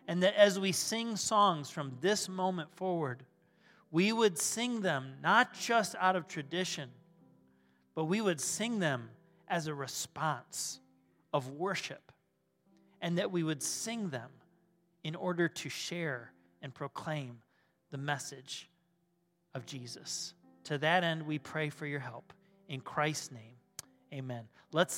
And 0.08 0.22
that 0.22 0.34
as 0.36 0.58
we 0.58 0.72
sing 0.72 1.16
songs 1.16 1.68
from 1.68 1.92
this 2.00 2.30
moment 2.30 2.74
forward, 2.74 3.24
we 3.90 4.10
would 4.10 4.38
sing 4.38 4.80
them 4.80 5.16
not 5.22 5.52
just 5.52 5.94
out 6.00 6.16
of 6.16 6.26
tradition, 6.26 6.88
but 7.94 8.06
we 8.06 8.22
would 8.22 8.40
sing 8.40 8.78
them 8.78 9.10
as 9.48 9.66
a 9.66 9.74
response 9.74 10.80
of 11.34 11.50
worship 11.50 12.10
and 13.02 13.18
that 13.18 13.30
we 13.30 13.42
would 13.42 13.62
sing 13.62 14.08
them 14.08 14.30
in 15.04 15.14
order 15.14 15.46
to 15.46 15.68
share 15.68 16.32
and 16.62 16.72
proclaim 16.72 17.36
the 17.90 17.98
message 17.98 18.70
of 19.54 19.66
Jesus. 19.66 20.32
To 20.64 20.78
that 20.78 21.04
end, 21.04 21.26
we 21.26 21.38
pray 21.38 21.68
for 21.68 21.84
your 21.84 22.00
help. 22.00 22.32
In 22.72 22.80
Christ's 22.80 23.30
name, 23.30 23.56
amen. 24.14 24.44
Let's 24.72 24.90